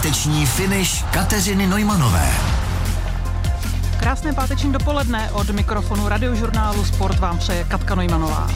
Páteční 0.00 0.46
finish 0.46 1.04
Kateřiny 1.10 1.66
Nojmanové. 1.66 2.30
Krásné 3.96 4.32
páteční 4.32 4.72
dopoledne 4.72 5.30
od 5.30 5.50
mikrofonu 5.50 6.08
radiožurnálu 6.08 6.84
Sport 6.84 7.18
vám 7.18 7.38
přeje 7.38 7.64
Katka 7.64 7.94
Nojmanová. 7.94 8.50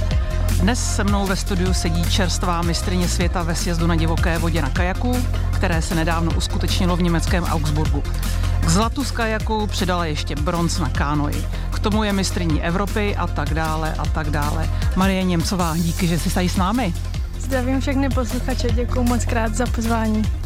Dnes 0.61 0.96
se 0.96 1.04
mnou 1.04 1.27
ve 1.27 1.37
studiu 1.37 1.75
sedí 1.75 2.11
čerstvá 2.11 2.62
mistrině 2.62 3.09
světa 3.09 3.43
ve 3.43 3.54
sjezdu 3.54 3.87
na 3.87 3.96
divoké 3.96 4.38
vodě 4.38 4.62
na 4.62 4.71
kajaku, 4.71 5.17
které 5.54 5.83
se 5.83 5.95
nedávno 5.95 6.33
uskutečnilo 6.33 6.96
v 6.96 7.03
německém 7.03 7.45
Augsburgu. 7.45 8.03
K 8.61 8.69
zlatu 8.69 9.04
z 9.04 9.11
kajaku 9.11 9.67
přidala 9.67 10.06
ještě 10.06 10.37
bronz 10.37 10.79
na 10.79 10.88
kánoji. 10.88 11.47
K 11.71 11.79
tomu 11.79 12.04
je 12.04 12.13
mistriní 12.13 12.63
Evropy 12.63 13.17
a 13.17 13.26
tak 13.26 13.54
dále 13.54 13.95
a 13.99 14.06
tak 14.06 14.31
dále. 14.31 14.71
Marie 14.97 15.22
Němcová, 15.22 15.76
díky, 15.76 16.06
že 16.06 16.19
jsi 16.19 16.30
tady 16.30 16.48
s 16.48 16.56
námi. 16.56 16.95
Zdravím 17.38 17.80
všechny 17.80 18.09
posluchače, 18.09 18.70
děkuji 18.73 19.02
moc 19.05 19.24
krát 19.24 19.55
za 19.55 19.66
pozvání. 19.66 20.44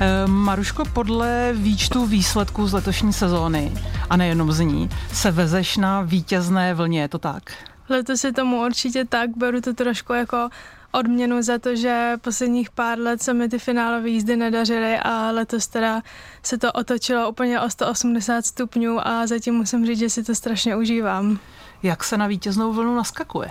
Eh, 0.00 0.26
Maruško, 0.26 0.84
podle 0.92 1.52
výčtu 1.52 2.06
výsledků 2.06 2.66
z 2.66 2.72
letošní 2.72 3.12
sezóny, 3.12 3.72
a 4.10 4.16
nejenom 4.16 4.52
z 4.52 4.60
ní, 4.60 4.90
se 5.12 5.30
vezeš 5.30 5.76
na 5.76 6.02
vítězné 6.02 6.74
vlně, 6.74 7.00
je 7.00 7.08
to 7.08 7.18
tak? 7.18 7.42
Letos 7.88 8.24
je 8.24 8.32
tomu 8.32 8.64
určitě 8.64 9.04
tak, 9.04 9.36
beru 9.36 9.60
to 9.60 9.74
trošku 9.74 10.12
jako 10.12 10.48
odměnu 10.92 11.42
za 11.42 11.58
to, 11.58 11.76
že 11.76 12.12
posledních 12.20 12.70
pár 12.70 12.98
let 12.98 13.22
se 13.22 13.34
mi 13.34 13.48
ty 13.48 13.58
finálové 13.58 14.08
jízdy 14.08 14.36
nedařily 14.36 14.98
a 14.98 15.30
letos 15.30 15.66
teda 15.66 16.02
se 16.42 16.58
to 16.58 16.72
otočilo 16.72 17.30
úplně 17.30 17.60
o 17.60 17.70
180 17.70 18.46
stupňů 18.46 19.08
a 19.08 19.26
zatím 19.26 19.54
musím 19.54 19.86
říct, 19.86 19.98
že 19.98 20.10
si 20.10 20.22
to 20.22 20.34
strašně 20.34 20.76
užívám. 20.76 21.38
Jak 21.82 22.04
se 22.04 22.16
na 22.16 22.26
vítěznou 22.26 22.72
vlnu 22.72 22.96
naskakuje? 22.96 23.50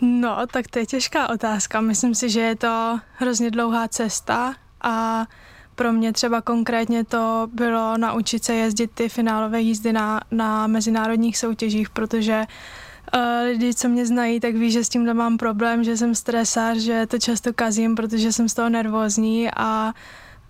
No, 0.00 0.46
tak 0.52 0.68
to 0.68 0.78
je 0.78 0.86
těžká 0.86 1.28
otázka. 1.28 1.80
Myslím 1.80 2.14
si, 2.14 2.30
že 2.30 2.40
je 2.40 2.56
to 2.56 3.00
hrozně 3.18 3.50
dlouhá 3.50 3.88
cesta 3.88 4.54
a 4.80 5.26
pro 5.74 5.92
mě 5.92 6.12
třeba 6.12 6.40
konkrétně 6.40 7.04
to 7.04 7.48
bylo 7.52 7.98
naučit 7.98 8.44
se 8.44 8.54
jezdit 8.54 8.90
ty 8.94 9.08
finálové 9.08 9.60
jízdy 9.60 9.92
na, 9.92 10.20
na 10.30 10.66
mezinárodních 10.66 11.38
soutěžích, 11.38 11.90
protože 11.90 12.44
uh, 13.14 13.20
lidi, 13.44 13.74
co 13.74 13.88
mě 13.88 14.06
znají, 14.06 14.40
tak 14.40 14.54
ví, 14.54 14.70
že 14.70 14.84
s 14.84 14.88
tímhle 14.88 15.14
mám 15.14 15.36
problém, 15.36 15.84
že 15.84 15.96
jsem 15.96 16.14
stresář, 16.14 16.76
že 16.76 17.06
to 17.06 17.18
často 17.18 17.52
kazím, 17.52 17.94
protože 17.94 18.32
jsem 18.32 18.48
z 18.48 18.54
toho 18.54 18.68
nervózní 18.68 19.48
a 19.56 19.94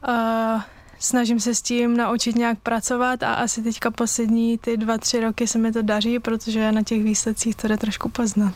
uh, 0.09 0.61
snažím 0.99 1.41
se 1.41 1.55
s 1.55 1.63
tím 1.63 1.97
naučit 1.97 2.37
nějak 2.37 2.59
pracovat 2.59 3.23
a 3.23 3.35
asi 3.35 3.63
teďka 3.63 3.91
poslední 3.91 4.59
ty 4.59 4.77
dva, 4.77 4.99
tři 4.99 5.21
roky 5.21 5.47
se 5.47 5.59
mi 5.59 5.73
to 5.73 5.83
daří, 5.83 6.19
protože 6.19 6.73
na 6.73 6.83
těch 6.83 7.03
výsledcích 7.05 7.57
to 7.57 7.69
jde 7.69 7.77
trošku 7.77 8.09
poznat. 8.09 8.55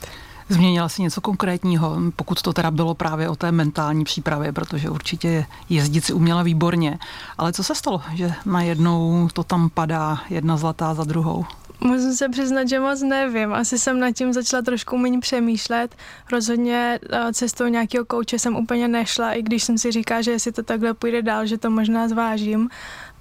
Změnila 0.53 0.89
si 0.89 1.03
něco 1.03 1.20
konkrétního, 1.20 1.97
pokud 2.17 2.42
to 2.42 2.53
teda 2.53 2.70
bylo 2.70 2.95
právě 2.95 3.28
o 3.28 3.36
té 3.36 3.53
mentální 3.53 4.05
přípravě, 4.05 4.53
protože 4.53 4.91
určitě 4.91 5.47
jezdit 5.69 6.05
si 6.05 6.12
uměla 6.12 6.42
výborně. 6.42 6.98
Ale 7.39 7.53
co 7.53 7.64
se 7.64 7.75
stalo, 7.75 8.03
že 8.14 8.33
najednou 8.47 9.28
to 9.33 9.45
tam 9.45 9.70
padá 9.70 10.20
jedna 10.30 10.56
zlatá 10.56 10.95
za 10.95 11.05
druhou? 11.05 11.45
Musím 11.80 12.14
se 12.14 12.28
přiznat, 12.28 12.69
že 12.69 12.80
moc 12.80 13.03
nevím. 13.03 13.53
Asi 13.53 13.78
jsem 13.78 14.00
nad 14.00 14.12
tím 14.12 14.33
začala 14.33 14.62
trošku 14.62 14.98
méně 14.98 15.20
přemýšlet. 15.20 15.97
Rozhodně 16.33 16.98
eh, 17.11 17.33
cestou 17.33 17.67
nějakého 17.67 18.05
kouče 18.05 18.39
jsem 18.39 18.56
úplně 18.56 18.89
nešla, 18.89 19.33
i 19.33 19.42
když 19.42 19.62
jsem 19.62 19.78
si 19.78 19.92
říkala, 19.92 20.23
že 20.23 20.30
jestli 20.30 20.53
to 20.53 20.62
takhle 20.62 20.95
půjde 20.95 21.23
dál, 21.23 21.47
že 21.47 21.58
to 21.58 21.70
možná 21.70 22.08
zvážím 22.08 22.69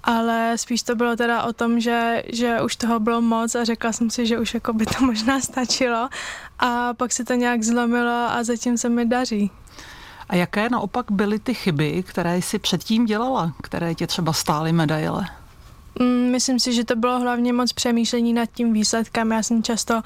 ale 0.04 0.58
spíš 0.58 0.84
to 0.84 0.96
bylo 0.96 1.16
teda 1.16 1.44
o 1.44 1.54
tom, 1.54 1.80
že, 1.80 2.24
že 2.34 2.62
už 2.62 2.76
toho 2.76 3.00
bylo 3.00 3.22
moc 3.22 3.56
a 3.56 3.64
řekla 3.64 3.92
jsem 3.94 4.10
si, 4.10 4.28
že 4.28 4.40
už 4.40 4.54
jako 4.54 4.74
by 4.74 4.86
to 4.86 5.06
možná 5.06 5.42
stačilo 5.42 6.10
a 6.62 6.94
pak 6.94 7.12
se 7.12 7.26
to 7.26 7.34
nějak 7.34 7.64
zlomilo 7.64 8.28
a 8.30 8.44
zatím 8.44 8.78
se 8.78 8.90
mi 8.90 9.06
daří. 9.06 9.52
A 10.30 10.36
jaké 10.36 10.70
naopak 10.70 11.12
byly 11.12 11.40
ty 11.40 11.54
chyby, 11.54 12.04
které 12.04 12.38
jsi 12.38 12.60
předtím 12.60 13.06
dělala, 13.06 13.54
které 13.64 13.96
tě 13.96 14.08
třeba 14.08 14.34
stály 14.34 14.72
medaile? 14.72 15.26
Mm, 16.00 16.32
myslím 16.32 16.60
si, 16.60 16.74
že 16.74 16.86
to 16.86 16.96
bylo 16.96 17.20
hlavně 17.20 17.54
moc 17.54 17.74
přemýšlení 17.74 18.34
nad 18.34 18.50
tím 18.54 18.74
výsledkem. 18.74 19.32
Já 19.32 19.44
jsem 19.44 19.64
často 19.64 20.02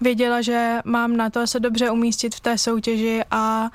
věděla, 0.00 0.42
že 0.42 0.78
mám 0.84 1.16
na 1.16 1.30
to 1.30 1.46
se 1.46 1.60
dobře 1.60 1.90
umístit 1.90 2.34
v 2.34 2.40
té 2.40 2.58
soutěži 2.58 3.22
a 3.30 3.70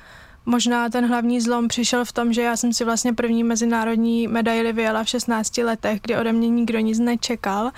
Možná 0.47 0.89
ten 0.89 1.07
hlavní 1.07 1.41
zlom 1.41 1.67
přišel 1.67 2.05
v 2.05 2.11
tom, 2.11 2.33
že 2.33 2.41
já 2.41 2.57
jsem 2.57 2.73
si 2.73 2.85
vlastně 2.85 3.13
první 3.13 3.43
mezinárodní 3.43 4.27
medaily 4.27 4.73
vyjela 4.73 5.03
v 5.03 5.09
16 5.09 5.57
letech, 5.57 5.99
kdy 6.01 6.17
ode 6.17 6.33
mě 6.33 6.49
nikdo 6.49 6.79
nic 6.79 6.99
nečekal 6.99 7.71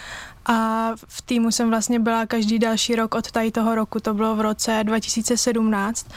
a 0.47 0.91
v 0.95 1.21
týmu 1.21 1.51
jsem 1.51 1.69
vlastně 1.69 1.99
byla 1.99 2.25
každý 2.25 2.59
další 2.59 2.95
rok 2.95 3.15
od 3.15 3.31
tady 3.31 3.51
toho 3.51 3.75
roku, 3.75 3.99
to 3.99 4.13
bylo 4.13 4.35
v 4.35 4.41
roce 4.41 4.79
2017 4.83 6.07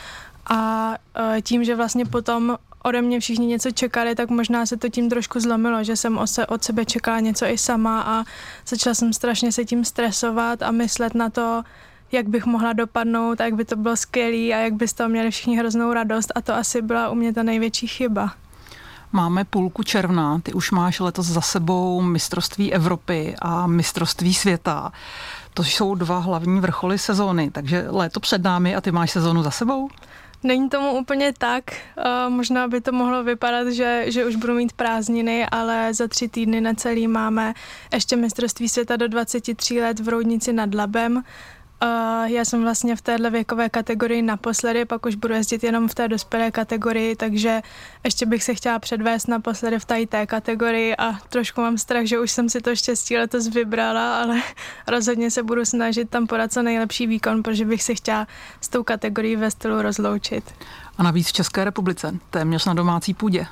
a 0.50 0.94
e, 1.36 1.42
tím, 1.42 1.64
že 1.64 1.76
vlastně 1.76 2.04
potom 2.06 2.56
ode 2.82 3.02
mě 3.02 3.20
všichni 3.20 3.46
něco 3.46 3.70
čekali, 3.70 4.14
tak 4.14 4.30
možná 4.30 4.66
se 4.66 4.76
to 4.76 4.88
tím 4.88 5.10
trošku 5.10 5.40
zlomilo, 5.40 5.84
že 5.84 5.96
jsem 5.96 6.18
od 6.48 6.64
sebe 6.64 6.84
čekala 6.84 7.20
něco 7.20 7.46
i 7.46 7.58
sama 7.58 8.02
a 8.02 8.24
začala 8.66 8.94
jsem 8.94 9.12
strašně 9.12 9.52
se 9.52 9.64
tím 9.64 9.84
stresovat 9.84 10.62
a 10.62 10.70
myslet 10.70 11.14
na 11.14 11.30
to, 11.30 11.62
jak 12.12 12.28
bych 12.28 12.46
mohla 12.46 12.72
dopadnout 12.72 13.40
a 13.40 13.44
jak 13.44 13.54
by 13.54 13.64
to 13.64 13.76
bylo 13.76 13.96
skvělé 13.96 14.54
a 14.54 14.58
jak 14.58 14.74
by 14.74 14.88
z 14.88 14.92
toho 14.92 15.08
měli 15.08 15.30
všichni 15.30 15.56
hroznou 15.56 15.92
radost 15.92 16.32
a 16.34 16.40
to 16.40 16.54
asi 16.54 16.82
byla 16.82 17.08
u 17.08 17.14
mě 17.14 17.32
ta 17.32 17.42
největší 17.42 17.86
chyba. 17.86 18.34
Máme 19.12 19.44
půlku 19.44 19.82
června, 19.82 20.40
ty 20.42 20.52
už 20.52 20.70
máš 20.70 21.00
letos 21.00 21.26
za 21.26 21.40
sebou 21.40 22.00
mistrovství 22.02 22.72
Evropy 22.72 23.34
a 23.42 23.66
mistrovství 23.66 24.34
světa. 24.34 24.92
To 25.54 25.64
jsou 25.64 25.94
dva 25.94 26.18
hlavní 26.18 26.60
vrcholy 26.60 26.98
sezóny, 26.98 27.50
takže 27.50 27.86
léto 27.88 28.20
před 28.20 28.42
námi 28.42 28.76
a 28.76 28.80
ty 28.80 28.92
máš 28.92 29.10
sezónu 29.10 29.42
za 29.42 29.50
sebou? 29.50 29.88
Není 30.42 30.68
tomu 30.68 30.92
úplně 30.92 31.32
tak. 31.38 31.64
Uh, 31.98 32.32
možná 32.32 32.68
by 32.68 32.80
to 32.80 32.92
mohlo 32.92 33.24
vypadat, 33.24 33.68
že, 33.68 34.04
že 34.06 34.24
už 34.24 34.36
budu 34.36 34.54
mít 34.54 34.72
prázdniny, 34.72 35.46
ale 35.46 35.94
za 35.94 36.08
tři 36.08 36.28
týdny 36.28 36.60
na 36.60 36.74
celý 36.74 37.08
máme 37.08 37.54
ještě 37.92 38.16
mistrovství 38.16 38.68
světa 38.68 38.96
do 38.96 39.08
23 39.08 39.80
let 39.80 40.00
v 40.00 40.08
Roudnici 40.08 40.52
nad 40.52 40.74
Labem. 40.74 41.22
Uh, 41.84 42.30
já 42.30 42.44
jsem 42.44 42.62
vlastně 42.62 42.96
v 42.96 43.00
téhle 43.00 43.30
věkové 43.30 43.68
kategorii 43.68 44.22
naposledy, 44.22 44.84
pak 44.84 45.06
už 45.06 45.14
budu 45.14 45.34
jezdit 45.34 45.64
jenom 45.64 45.88
v 45.88 45.94
té 45.94 46.08
dospělé 46.08 46.50
kategorii, 46.50 47.16
takže 47.16 47.62
ještě 48.04 48.26
bych 48.26 48.44
se 48.44 48.54
chtěla 48.54 48.78
předvést 48.78 49.28
naposledy 49.28 49.78
v 49.78 49.84
tady 49.84 50.06
té 50.06 50.26
kategorii 50.26 50.96
a 50.96 51.12
trošku 51.28 51.60
mám 51.60 51.78
strach, 51.78 52.04
že 52.04 52.18
už 52.18 52.30
jsem 52.30 52.48
si 52.48 52.60
to 52.60 52.76
štěstí 52.76 53.16
letos 53.16 53.48
vybrala, 53.48 54.22
ale 54.22 54.42
rozhodně 54.88 55.30
se 55.30 55.42
budu 55.42 55.64
snažit 55.64 56.10
tam 56.10 56.26
podat 56.26 56.52
co 56.52 56.62
nejlepší 56.62 57.06
výkon, 57.06 57.42
protože 57.42 57.64
bych 57.64 57.82
se 57.82 57.94
chtěla 57.94 58.26
s 58.60 58.68
tou 58.68 58.82
kategorií 58.82 59.36
ve 59.36 59.50
stylu 59.50 59.82
rozloučit. 59.82 60.54
A 60.98 61.02
navíc 61.02 61.28
v 61.28 61.32
České 61.32 61.64
republice, 61.64 62.14
téměř 62.30 62.64
na 62.64 62.74
domácí 62.74 63.14
půdě. 63.14 63.46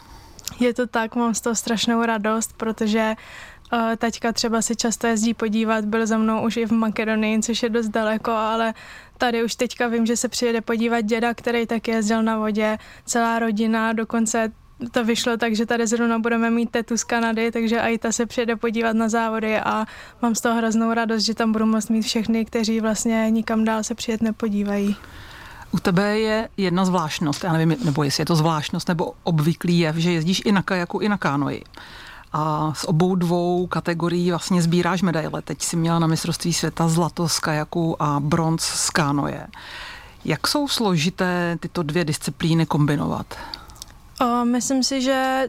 Je 0.60 0.74
to 0.74 0.86
tak, 0.86 1.14
mám 1.14 1.34
z 1.34 1.40
toho 1.40 1.54
strašnou 1.54 2.02
radost, 2.02 2.52
protože 2.56 3.14
Taťka 3.98 4.32
třeba 4.32 4.62
si 4.62 4.76
často 4.76 5.06
jezdí 5.06 5.34
podívat, 5.34 5.84
byl 5.84 6.06
za 6.06 6.18
mnou 6.18 6.46
už 6.46 6.56
i 6.56 6.66
v 6.66 6.72
Makedonii, 6.72 7.42
což 7.42 7.62
je 7.62 7.68
dost 7.68 7.88
daleko, 7.88 8.30
ale 8.30 8.74
tady 9.18 9.44
už 9.44 9.54
teďka 9.54 9.88
vím, 9.88 10.06
že 10.06 10.16
se 10.16 10.28
přijede 10.28 10.60
podívat 10.60 11.00
děda, 11.00 11.34
který 11.34 11.66
tak 11.66 11.88
jezdil 11.88 12.22
na 12.22 12.38
vodě, 12.38 12.78
celá 13.04 13.38
rodina, 13.38 13.92
dokonce 13.92 14.52
to 14.90 15.04
vyšlo 15.04 15.36
tak, 15.36 15.56
že 15.56 15.66
tady 15.66 15.86
zrovna 15.86 16.18
budeme 16.18 16.50
mít 16.50 16.70
tetu 16.70 16.96
z 16.96 17.04
Kanady, 17.04 17.52
takže 17.52 17.78
i 17.78 17.98
ta 17.98 18.12
se 18.12 18.26
přijede 18.26 18.56
podívat 18.56 18.92
na 18.96 19.08
závody 19.08 19.60
a 19.60 19.86
mám 20.22 20.34
z 20.34 20.40
toho 20.40 20.56
hroznou 20.56 20.92
radost, 20.92 21.24
že 21.24 21.34
tam 21.34 21.52
budu 21.52 21.66
moct 21.66 21.90
mít 21.90 22.02
všechny, 22.02 22.44
kteří 22.44 22.80
vlastně 22.80 23.26
nikam 23.30 23.64
dál 23.64 23.82
se 23.82 23.94
přijet 23.94 24.22
nepodívají. 24.22 24.96
U 25.70 25.78
tebe 25.78 26.18
je 26.18 26.48
jedna 26.56 26.84
zvláštnost, 26.84 27.44
já 27.44 27.52
nevím, 27.52 27.76
nebo 27.84 28.02
jestli 28.02 28.20
je 28.20 28.26
to 28.26 28.36
zvláštnost 28.36 28.88
nebo 28.88 29.12
obvyklý 29.22 29.78
je, 29.78 29.94
že 29.96 30.12
jezdíš 30.12 30.42
i 30.44 30.52
na 30.52 30.62
kajaku, 30.62 30.98
i 30.98 31.08
na 31.08 31.18
kánoji 31.18 31.62
a 32.32 32.72
z 32.74 32.84
obou 32.84 33.14
dvou 33.14 33.66
kategorií 33.66 34.30
vlastně 34.30 34.62
sbíráš 34.62 35.02
medaile. 35.02 35.42
Teď 35.42 35.62
si 35.62 35.76
měla 35.76 35.98
na 35.98 36.06
mistrovství 36.06 36.52
světa 36.52 36.88
zlato 36.88 37.28
z 37.28 37.38
kajaku 37.38 38.02
a 38.02 38.20
bronz 38.20 38.62
z 38.62 38.90
kánoje. 38.90 39.46
Jak 40.24 40.48
jsou 40.48 40.68
složité 40.68 41.56
tyto 41.60 41.82
dvě 41.82 42.04
disciplíny 42.04 42.66
kombinovat? 42.66 43.26
O, 44.20 44.44
myslím 44.44 44.82
si, 44.82 45.02
že 45.02 45.48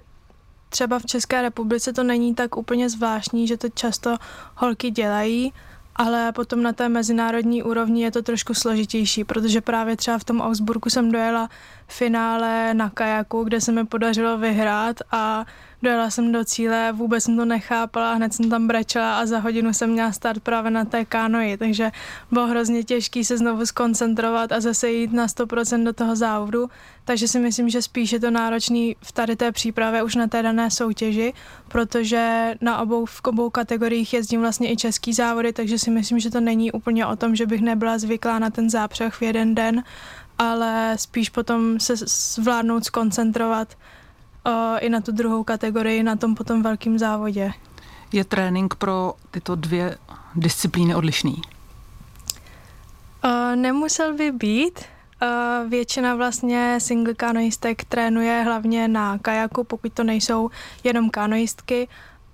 třeba 0.70 1.00
v 1.00 1.06
České 1.06 1.42
republice 1.42 1.94
to 1.94 2.04
není 2.04 2.36
tak 2.36 2.58
úplně 2.58 2.90
zvláštní, 2.90 3.48
že 3.48 3.58
to 3.58 3.70
často 3.70 4.18
holky 4.56 4.92
dělají, 4.92 5.54
ale 5.96 6.32
potom 6.32 6.64
na 6.64 6.74
té 6.74 6.90
mezinárodní 6.90 7.64
úrovni 7.64 8.04
je 8.04 8.12
to 8.12 8.22
trošku 8.22 8.54
složitější, 8.54 9.24
protože 9.24 9.62
právě 9.62 9.96
třeba 9.96 10.18
v 10.18 10.24
tom 10.24 10.42
Augsburgu 10.42 10.90
jsem 10.90 11.12
dojela 11.12 11.50
finále 11.88 12.74
na 12.74 12.90
kajaku, 12.90 13.44
kde 13.44 13.62
se 13.62 13.72
mi 13.72 13.86
podařilo 13.86 14.38
vyhrát 14.38 14.98
a 15.12 15.46
dojela 15.84 16.10
jsem 16.10 16.32
do 16.32 16.46
cíle, 16.46 16.92
vůbec 16.92 17.24
jsem 17.24 17.38
to 17.38 17.46
nechápala, 17.46 18.14
hned 18.14 18.34
jsem 18.34 18.50
tam 18.50 18.68
brečela 18.68 19.20
a 19.20 19.26
za 19.26 19.40
hodinu 19.40 19.74
jsem 19.74 19.90
měla 19.90 20.12
start 20.12 20.44
právě 20.44 20.72
na 20.72 20.86
té 20.86 21.06
kánoji, 21.06 21.58
takže 21.58 21.92
bylo 22.32 22.48
hrozně 22.48 22.84
těžké 22.84 23.24
se 23.24 23.38
znovu 23.38 23.66
skoncentrovat 23.66 24.52
a 24.52 24.60
zase 24.60 24.92
jít 24.92 25.14
na 25.14 25.28
100% 25.28 25.84
do 25.84 25.94
toho 25.94 26.16
závodu, 26.16 26.70
takže 27.06 27.28
si 27.28 27.40
myslím, 27.40 27.70
že 27.70 27.82
spíš 27.82 28.12
je 28.12 28.20
to 28.20 28.32
náročný 28.32 28.96
v 29.02 29.12
tady 29.12 29.36
té 29.36 29.52
přípravě 29.52 30.04
už 30.04 30.16
na 30.16 30.28
té 30.28 30.44
dané 30.44 30.72
soutěži, 30.72 31.34
protože 31.68 32.56
na 32.62 32.82
obou, 32.82 33.06
v 33.06 33.22
obou 33.24 33.50
kategoriích 33.50 34.14
jezdím 34.14 34.42
vlastně 34.42 34.72
i 34.72 34.78
český 34.78 35.14
závody, 35.14 35.54
takže 35.54 35.80
si 35.80 35.92
myslím, 35.92 36.20
že 36.20 36.30
to 36.30 36.40
není 36.40 36.72
úplně 36.72 37.06
o 37.06 37.16
tom, 37.16 37.36
že 37.36 37.46
bych 37.46 37.62
nebyla 37.62 37.98
zvyklá 37.98 38.40
na 38.40 38.50
ten 38.50 38.70
zápřeh 38.70 39.14
v 39.14 39.22
jeden 39.22 39.56
den, 39.56 39.84
ale 40.38 40.96
spíš 41.00 41.30
potom 41.30 41.80
se 41.80 41.94
zvládnout 42.36 42.86
skoncentrovat 42.86 43.76
i 44.80 44.90
na 44.90 45.02
tu 45.02 45.12
druhou 45.12 45.44
kategorii 45.44 46.04
na 46.04 46.16
tom 46.16 46.36
potom 46.36 46.64
velkém 46.64 47.00
závodě. 47.00 47.52
Je 48.12 48.24
trénink 48.24 48.76
pro 48.76 49.14
tyto 49.32 49.56
dvě 49.56 49.98
disciplíny 50.36 50.96
odlišný? 50.96 51.42
Uh, 53.24 53.56
nemusel 53.56 54.14
by 54.14 54.32
být. 54.32 54.80
Uh, 55.22 55.70
většina 55.70 56.16
vlastně 56.16 56.78
single 56.82 57.14
kanoistek 57.14 57.84
trénuje 57.84 58.42
hlavně 58.44 58.88
na 58.88 59.18
kajaku, 59.18 59.64
pokud 59.64 59.94
to 59.94 60.04
nejsou 60.04 60.50
jenom 60.84 61.10
kanoistky. 61.10 61.88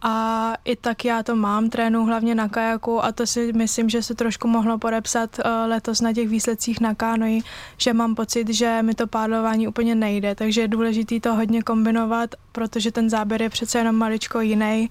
A 0.08 0.54
i 0.66 0.76
tak 0.76 1.06
já 1.06 1.24
to 1.24 1.36
mám, 1.36 1.70
trénu 1.70 2.06
hlavně 2.06 2.36
na 2.36 2.50
kajaku 2.50 3.06
a 3.06 3.12
to 3.12 3.28
si 3.28 3.54
myslím, 3.54 3.90
že 3.90 4.04
se 4.04 4.16
trošku 4.16 4.48
mohlo 4.48 4.78
podepsat 4.78 5.40
uh, 5.40 5.70
letos 5.70 6.02
na 6.02 6.14
těch 6.14 6.30
výsledcích 6.30 6.82
na 6.82 6.96
kánoji, 6.96 7.42
že 7.78 7.94
mám 7.94 8.16
pocit, 8.16 8.50
že 8.50 8.82
mi 8.82 8.94
to 8.94 9.08
pádlování 9.08 9.68
úplně 9.68 9.96
nejde, 9.96 10.36
takže 10.36 10.62
je 10.62 10.68
důležité 10.68 11.20
to 11.20 11.36
hodně 11.36 11.64
kombinovat, 11.64 12.30
protože 12.52 12.92
ten 12.92 13.10
záběr 13.10 13.42
je 13.42 13.50
přece 13.50 13.78
jenom 13.78 13.96
maličko 13.96 14.42
jiný 14.42 14.90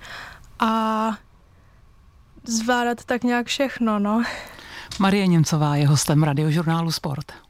a 0.60 1.10
zvládat 2.44 3.04
tak 3.04 3.24
nějak 3.24 3.46
všechno, 3.46 3.98
no. 3.98 4.22
Marie 4.98 5.26
Němcová 5.26 5.76
je 5.76 5.88
hostem 5.88 6.22
radiožurnálu 6.22 6.92
Sport. 6.92 7.43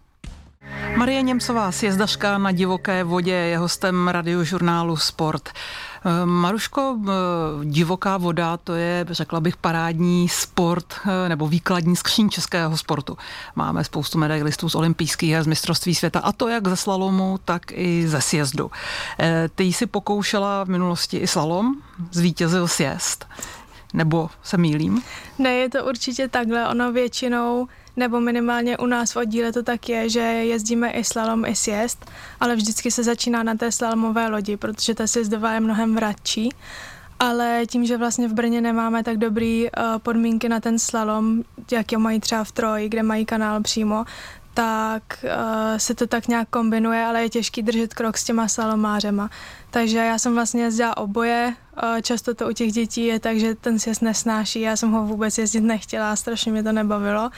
Marie 0.96 1.22
Němcová, 1.22 1.72
sjezdařka 1.72 2.38
na 2.38 2.52
divoké 2.52 3.04
vodě, 3.04 3.32
je 3.32 3.58
hostem 3.58 4.08
radiožurnálu 4.08 4.96
Sport. 4.96 5.48
Eh, 6.04 6.26
Maruško, 6.26 6.98
eh, 7.08 7.10
divoká 7.64 8.16
voda, 8.16 8.56
to 8.56 8.74
je, 8.74 9.06
řekla 9.10 9.40
bych, 9.40 9.56
parádní 9.56 10.28
sport 10.28 10.94
eh, 11.06 11.28
nebo 11.28 11.48
výkladní 11.48 11.96
skříň 11.96 12.28
českého 12.28 12.76
sportu. 12.76 13.18
Máme 13.54 13.84
spoustu 13.84 14.18
medailistů 14.18 14.68
z 14.68 14.74
olympijských 14.74 15.36
a 15.36 15.42
z 15.42 15.46
mistrovství 15.46 15.94
světa, 15.94 16.20
a 16.20 16.32
to 16.32 16.48
jak 16.48 16.68
ze 16.68 16.76
slalomu, 16.76 17.38
tak 17.44 17.62
i 17.72 18.08
ze 18.08 18.20
sjezdu. 18.20 18.70
Ty 19.54 19.64
jsi 19.64 19.86
pokoušela 19.86 20.64
v 20.64 20.68
minulosti 20.68 21.16
i 21.16 21.26
slalom, 21.26 21.74
zvítězil 22.10 22.68
sjezd. 22.68 23.26
Nebo 23.94 24.30
se 24.42 24.56
mýlím? 24.56 25.02
Ne, 25.38 25.50
je 25.50 25.70
to 25.70 25.84
určitě 25.84 26.28
takhle. 26.28 26.68
Ono 26.68 26.92
většinou, 26.92 27.68
nebo 27.96 28.20
minimálně 28.20 28.78
u 28.78 28.86
nás 28.86 29.14
v 29.14 29.16
oddíle 29.16 29.52
to 29.52 29.62
tak 29.62 29.88
je, 29.88 30.08
že 30.08 30.20
jezdíme 30.20 30.90
i 30.90 31.04
slalom, 31.04 31.44
i 31.44 31.56
sjezd, 31.56 32.10
ale 32.40 32.56
vždycky 32.56 32.90
se 32.90 33.02
začíná 33.02 33.42
na 33.42 33.54
té 33.54 33.72
slalomové 33.72 34.28
lodi, 34.28 34.56
protože 34.56 34.94
ta 34.94 35.06
sjezdová 35.06 35.52
je 35.52 35.60
mnohem 35.60 35.94
vratčí. 35.94 36.48
Ale 37.18 37.62
tím, 37.66 37.86
že 37.86 37.96
vlastně 37.96 38.28
v 38.28 38.32
Brně 38.32 38.60
nemáme 38.60 39.02
tak 39.02 39.16
dobrý 39.16 39.64
uh, 39.64 39.98
podmínky 39.98 40.48
na 40.48 40.60
ten 40.60 40.78
slalom, 40.78 41.42
jak 41.72 41.92
je 41.92 41.98
mají 41.98 42.20
třeba 42.20 42.44
v 42.44 42.52
Troji, 42.52 42.88
kde 42.88 43.02
mají 43.02 43.26
kanál 43.26 43.62
přímo, 43.62 44.04
tak 44.54 45.02
uh, 45.22 45.30
se 45.76 45.94
to 45.94 46.06
tak 46.06 46.28
nějak 46.28 46.48
kombinuje, 46.48 47.04
ale 47.04 47.22
je 47.22 47.30
těžký 47.30 47.62
držet 47.62 47.94
krok 47.94 48.18
s 48.18 48.24
těma 48.24 48.48
slalomářema. 48.48 49.30
Takže 49.70 49.98
já 49.98 50.18
jsem 50.18 50.34
vlastně 50.34 50.62
jezdila 50.62 50.96
oboje, 50.96 51.54
uh, 51.82 52.00
často 52.00 52.34
to 52.34 52.48
u 52.48 52.52
těch 52.52 52.72
dětí 52.72 53.06
je 53.06 53.20
tak, 53.20 53.38
že 53.38 53.54
ten 53.54 53.78
sjezd 53.78 54.02
nesnáší, 54.02 54.60
já 54.60 54.76
jsem 54.76 54.90
ho 54.90 55.06
vůbec 55.06 55.38
jezdit 55.38 55.60
nechtěla, 55.60 56.16
strašně 56.16 56.52
mě 56.52 56.62
to 56.62 56.72
nebavilo. 56.72 57.30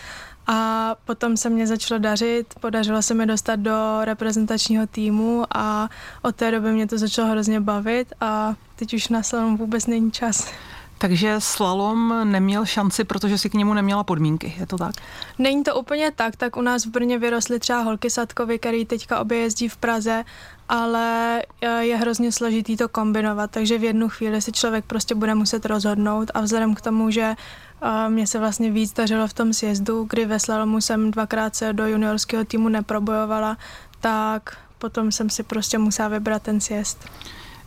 A 0.46 0.94
potom 1.04 1.36
se 1.36 1.50
mě 1.50 1.66
začalo 1.66 1.98
dařit, 1.98 2.54
podařilo 2.60 3.02
se 3.02 3.14
mi 3.14 3.26
dostat 3.26 3.56
do 3.56 3.98
reprezentačního 4.04 4.86
týmu 4.86 5.44
a 5.54 5.88
od 6.22 6.36
té 6.36 6.50
doby 6.50 6.72
mě 6.72 6.86
to 6.86 6.98
začalo 6.98 7.28
hrozně 7.28 7.60
bavit 7.60 8.12
a 8.20 8.54
teď 8.76 8.94
už 8.94 9.08
na 9.08 9.22
slalom 9.22 9.56
vůbec 9.56 9.86
není 9.86 10.12
čas. 10.12 10.52
Takže 10.98 11.34
slalom 11.38 12.14
neměl 12.24 12.66
šanci, 12.66 13.04
protože 13.04 13.38
si 13.38 13.50
k 13.50 13.54
němu 13.54 13.74
neměla 13.74 14.04
podmínky, 14.04 14.54
je 14.58 14.66
to 14.66 14.76
tak? 14.76 14.94
Není 15.38 15.64
to 15.64 15.74
úplně 15.74 16.10
tak, 16.10 16.36
tak 16.36 16.56
u 16.56 16.60
nás 16.60 16.86
v 16.86 16.90
Brně 16.90 17.18
vyrostly 17.18 17.58
třeba 17.58 17.80
holky 17.80 18.10
Sadkovy, 18.10 18.58
který 18.58 18.84
teďka 18.84 19.20
obě 19.20 19.38
jezdí 19.38 19.68
v 19.68 19.76
Praze, 19.76 20.24
ale 20.68 21.42
e, 21.60 21.84
je 21.84 21.96
hrozně 21.96 22.32
složitý 22.32 22.76
to 22.76 22.88
kombinovat, 22.88 23.50
takže 23.50 23.78
v 23.78 23.84
jednu 23.84 24.08
chvíli 24.08 24.42
si 24.42 24.52
člověk 24.52 24.84
prostě 24.84 25.14
bude 25.14 25.34
muset 25.34 25.66
rozhodnout 25.66 26.30
a 26.34 26.40
vzhledem 26.40 26.74
k 26.74 26.80
tomu, 26.80 27.10
že 27.10 27.34
e, 27.82 28.10
mě 28.10 28.26
se 28.26 28.38
vlastně 28.38 28.70
víc 28.70 28.92
dařilo 28.92 29.28
v 29.28 29.34
tom 29.34 29.52
sjezdu, 29.52 30.06
kdy 30.10 30.26
ve 30.26 30.40
slalomu 30.40 30.80
jsem 30.80 31.10
dvakrát 31.10 31.56
se 31.56 31.72
do 31.72 31.86
juniorského 31.86 32.44
týmu 32.44 32.68
neprobojovala, 32.68 33.56
tak 34.00 34.56
potom 34.78 35.12
jsem 35.12 35.30
si 35.30 35.42
prostě 35.42 35.78
musela 35.78 36.08
vybrat 36.08 36.42
ten 36.42 36.60
sjezd 36.60 37.08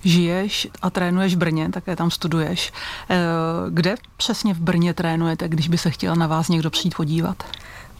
žiješ 0.04 0.68
a 0.82 0.90
trénuješ 0.90 1.36
v 1.36 1.38
Brně, 1.38 1.70
také 1.70 1.96
tam 1.96 2.12
studuješ. 2.12 2.74
Eh, 3.10 3.18
kde 3.70 3.96
přesně 4.18 4.54
v 4.54 4.60
Brně 4.60 4.94
trénujete, 4.94 5.50
když 5.50 5.68
by 5.68 5.78
se 5.78 5.90
chtěl 5.90 6.16
na 6.16 6.28
vás 6.28 6.50
někdo 6.50 6.70
přijít 6.70 6.96
podívat? 6.96 7.44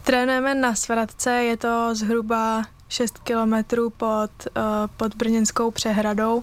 Trénujeme 0.04 0.54
na 0.54 0.74
Svratce, 0.74 1.30
je 1.30 1.56
to 1.56 1.94
zhruba 1.94 2.64
6 2.88 3.18
kilometrů 3.18 3.90
pod, 3.90 4.30
eh, 4.46 4.60
pod 4.96 5.14
Brněnskou 5.14 5.70
přehradou 5.70 6.42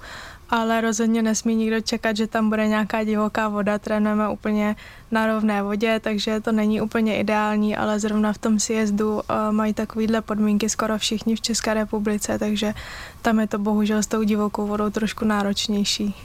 ale 0.50 0.82
rozhodně 0.82 1.22
nesmí 1.22 1.56
nikdo 1.56 1.82
čekat, 1.82 2.18
že 2.18 2.28
tam 2.28 2.50
bude 2.50 2.68
nějaká 2.68 3.04
divoká 3.04 3.48
voda. 3.48 3.80
Trénujeme 3.80 4.30
úplně 4.30 4.76
na 5.12 5.28
rovné 5.28 5.64
vodě, 5.64 6.00
takže 6.00 6.40
to 6.40 6.52
není 6.52 6.82
úplně 6.82 7.20
ideální, 7.20 7.76
ale 7.76 8.00
zrovna 8.00 8.34
v 8.34 8.38
tom 8.38 8.60
sjezdu 8.60 9.16
uh, 9.16 9.22
mají 9.52 9.74
takovýhle 9.74 10.22
podmínky 10.22 10.70
skoro 10.70 10.98
všichni 10.98 11.36
v 11.36 11.42
České 11.42 11.74
republice, 11.74 12.40
takže 12.40 12.74
tam 13.22 13.40
je 13.40 13.48
to 13.48 13.58
bohužel 13.60 14.04
s 14.04 14.08
tou 14.08 14.24
divokou 14.24 14.68
vodou 14.68 14.90
trošku 14.90 15.26
náročnější. 15.26 16.16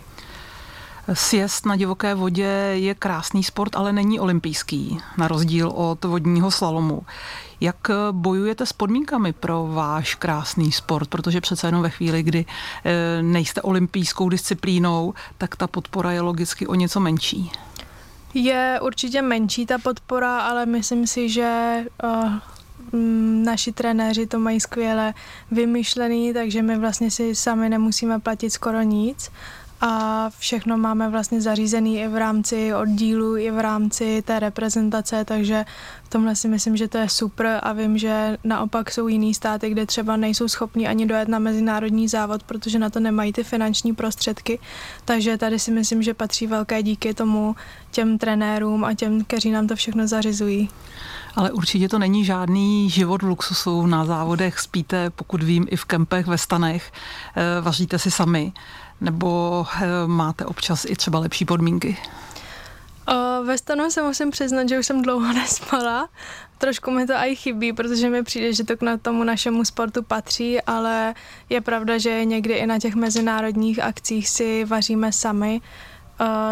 Sjezd 1.14 1.66
na 1.66 1.76
divoké 1.76 2.14
vodě 2.14 2.48
je 2.72 2.94
krásný 2.94 3.44
sport, 3.44 3.76
ale 3.76 3.92
není 3.92 4.20
olympijský, 4.20 4.98
na 5.18 5.28
rozdíl 5.28 5.68
od 5.68 6.04
vodního 6.04 6.50
slalomu. 6.50 7.02
Jak 7.60 7.76
bojujete 8.12 8.66
s 8.66 8.72
podmínkami 8.72 9.32
pro 9.32 9.66
váš 9.66 10.14
krásný 10.14 10.72
sport? 10.72 11.08
Protože 11.08 11.40
přece 11.40 11.66
jenom 11.66 11.82
ve 11.82 11.90
chvíli, 11.90 12.22
kdy 12.22 12.44
eh, 12.84 13.22
nejste 13.22 13.62
olympijskou 13.62 14.28
disciplínou, 14.28 15.14
tak 15.38 15.56
ta 15.56 15.66
podpora 15.66 16.12
je 16.12 16.20
logicky 16.20 16.66
o 16.66 16.74
něco 16.74 17.00
menší. 17.00 17.52
Je 18.34 18.80
určitě 18.82 19.22
menší 19.22 19.66
ta 19.66 19.78
podpora, 19.78 20.40
ale 20.40 20.66
myslím 20.66 21.06
si, 21.06 21.28
že 21.28 21.84
uh, 22.02 22.32
naši 23.44 23.72
trenéři 23.72 24.26
to 24.26 24.38
mají 24.38 24.60
skvěle 24.60 25.14
vymyšlený, 25.50 26.32
takže 26.32 26.62
my 26.62 26.78
vlastně 26.78 27.10
si 27.10 27.34
sami 27.34 27.68
nemusíme 27.68 28.20
platit 28.20 28.50
skoro 28.50 28.82
nic 28.82 29.30
a 29.84 30.30
všechno 30.38 30.76
máme 30.76 31.08
vlastně 31.08 31.40
zařízený 31.40 32.00
i 32.00 32.08
v 32.08 32.16
rámci 32.16 32.74
oddílu, 32.74 33.36
i 33.36 33.50
v 33.50 33.58
rámci 33.60 34.22
té 34.22 34.38
reprezentace, 34.38 35.24
takže 35.24 35.64
v 36.04 36.08
tomhle 36.08 36.36
si 36.36 36.48
myslím, 36.48 36.76
že 36.76 36.88
to 36.88 36.98
je 36.98 37.08
super 37.08 37.60
a 37.62 37.72
vím, 37.72 37.98
že 37.98 38.38
naopak 38.44 38.90
jsou 38.90 39.08
jiný 39.08 39.34
státy, 39.34 39.70
kde 39.70 39.86
třeba 39.86 40.16
nejsou 40.16 40.48
schopní 40.48 40.88
ani 40.88 41.06
dojet 41.06 41.28
na 41.28 41.38
mezinárodní 41.38 42.08
závod, 42.08 42.42
protože 42.42 42.78
na 42.78 42.90
to 42.90 43.00
nemají 43.00 43.32
ty 43.32 43.44
finanční 43.44 43.94
prostředky, 43.94 44.58
takže 45.04 45.38
tady 45.38 45.58
si 45.58 45.70
myslím, 45.70 46.02
že 46.02 46.14
patří 46.14 46.46
velké 46.46 46.82
díky 46.82 47.14
tomu 47.14 47.56
těm 47.90 48.18
trenérům 48.18 48.84
a 48.84 48.94
těm, 48.94 49.24
kteří 49.24 49.50
nám 49.50 49.66
to 49.66 49.76
všechno 49.76 50.06
zařizují. 50.06 50.68
Ale 51.34 51.52
určitě 51.52 51.88
to 51.88 51.98
není 51.98 52.24
žádný 52.24 52.90
život 52.90 53.22
v 53.22 53.26
luxusu. 53.26 53.86
Na 53.86 54.04
závodech 54.04 54.60
spíte, 54.60 55.10
pokud 55.10 55.42
vím, 55.42 55.66
i 55.70 55.76
v 55.76 55.84
kempech, 55.84 56.26
ve 56.26 56.38
stanech, 56.38 56.92
eh, 57.36 57.60
vaříte 57.60 57.98
si 57.98 58.10
sami 58.10 58.52
nebo 59.00 59.66
eh, 59.74 59.86
máte 60.06 60.44
občas 60.44 60.84
i 60.84 60.96
třeba 60.96 61.18
lepší 61.18 61.44
podmínky? 61.44 61.96
O, 63.08 63.44
ve 63.44 63.58
stanu 63.58 63.90
se 63.90 64.02
musím 64.02 64.30
přiznat, 64.30 64.68
že 64.68 64.78
už 64.78 64.86
jsem 64.86 65.02
dlouho 65.02 65.32
nespala. 65.32 66.08
Trošku 66.58 66.90
mi 66.90 67.06
to 67.06 67.12
i 67.12 67.36
chybí, 67.36 67.72
protože 67.72 68.10
mi 68.10 68.22
přijde, 68.22 68.52
že 68.52 68.64
to 68.64 68.76
k 68.76 68.98
tomu 69.02 69.24
našemu 69.24 69.64
sportu 69.64 70.02
patří, 70.02 70.60
ale 70.60 71.14
je 71.48 71.60
pravda, 71.60 71.98
že 71.98 72.24
někdy 72.24 72.54
i 72.54 72.66
na 72.66 72.78
těch 72.78 72.94
mezinárodních 72.94 73.82
akcích 73.82 74.28
si 74.28 74.64
vaříme 74.64 75.12
sami. 75.12 75.60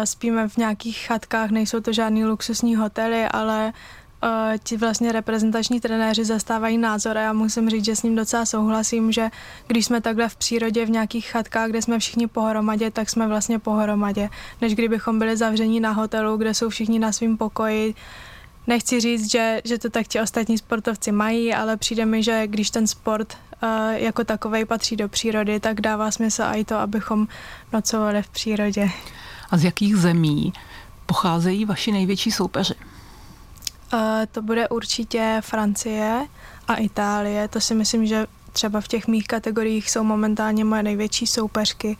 Spíme 0.03 0.47
v 0.47 0.57
nějakých 0.57 0.97
chatkách, 0.97 1.49
nejsou 1.49 1.79
to 1.79 1.93
žádný 1.93 2.25
luxusní 2.25 2.75
hotely, 2.75 3.25
ale 3.25 3.73
uh, 4.23 4.29
ti 4.63 4.77
vlastně 4.77 5.11
reprezentační 5.11 5.79
trenéři 5.79 6.25
zastávají 6.25 6.77
názor 6.77 7.17
a 7.17 7.21
já 7.21 7.33
musím 7.33 7.69
říct, 7.69 7.85
že 7.85 7.95
s 7.95 8.03
ním 8.03 8.15
docela 8.15 8.45
souhlasím, 8.45 9.11
že 9.11 9.29
když 9.67 9.85
jsme 9.85 10.01
takhle 10.01 10.29
v 10.29 10.35
přírodě 10.35 10.85
v 10.85 10.89
nějakých 10.89 11.25
chatkách, 11.25 11.69
kde 11.69 11.81
jsme 11.81 11.99
všichni 11.99 12.27
pohromadě, 12.27 12.91
tak 12.91 13.09
jsme 13.09 13.27
vlastně 13.27 13.59
pohromadě, 13.59 14.29
než 14.61 14.75
kdybychom 14.75 15.19
byli 15.19 15.37
zavření 15.37 15.79
na 15.79 15.91
hotelu, 15.91 16.37
kde 16.37 16.53
jsou 16.53 16.69
všichni 16.69 16.99
na 16.99 17.11
svém 17.11 17.37
pokoji. 17.37 17.95
Nechci 18.67 18.99
říct, 18.99 19.31
že, 19.31 19.61
že 19.65 19.77
to 19.77 19.89
tak 19.89 20.07
ti 20.07 20.21
ostatní 20.21 20.57
sportovci 20.57 21.11
mají, 21.11 21.53
ale 21.53 21.77
přijde 21.77 22.05
mi, 22.05 22.23
že 22.23 22.47
když 22.47 22.69
ten 22.69 22.87
sport 22.87 23.37
uh, 23.63 23.69
jako 23.91 24.23
takový 24.23 24.65
patří 24.65 24.95
do 24.95 25.09
přírody, 25.09 25.59
tak 25.59 25.81
dává 25.81 26.11
smysl 26.11 26.43
i 26.55 26.65
to, 26.65 26.75
abychom 26.75 27.27
nocovali 27.73 28.21
v 28.21 28.29
přírodě. 28.29 28.89
A 29.51 29.57
z 29.57 29.63
jakých 29.63 29.97
zemí 29.97 30.53
pocházejí 31.05 31.65
vaši 31.65 31.91
největší 31.91 32.31
soupeři? 32.31 32.73
To 34.31 34.41
bude 34.41 34.69
určitě 34.69 35.37
Francie 35.41 36.27
a 36.67 36.75
Itálie. 36.75 37.47
To 37.47 37.61
si 37.61 37.75
myslím, 37.75 38.05
že 38.05 38.27
třeba 38.51 38.81
v 38.81 38.87
těch 38.87 39.07
mých 39.07 39.27
kategoriích 39.27 39.91
jsou 39.91 40.03
momentálně 40.03 40.65
moje 40.65 40.83
největší 40.83 41.27
soupeřky. 41.27 41.97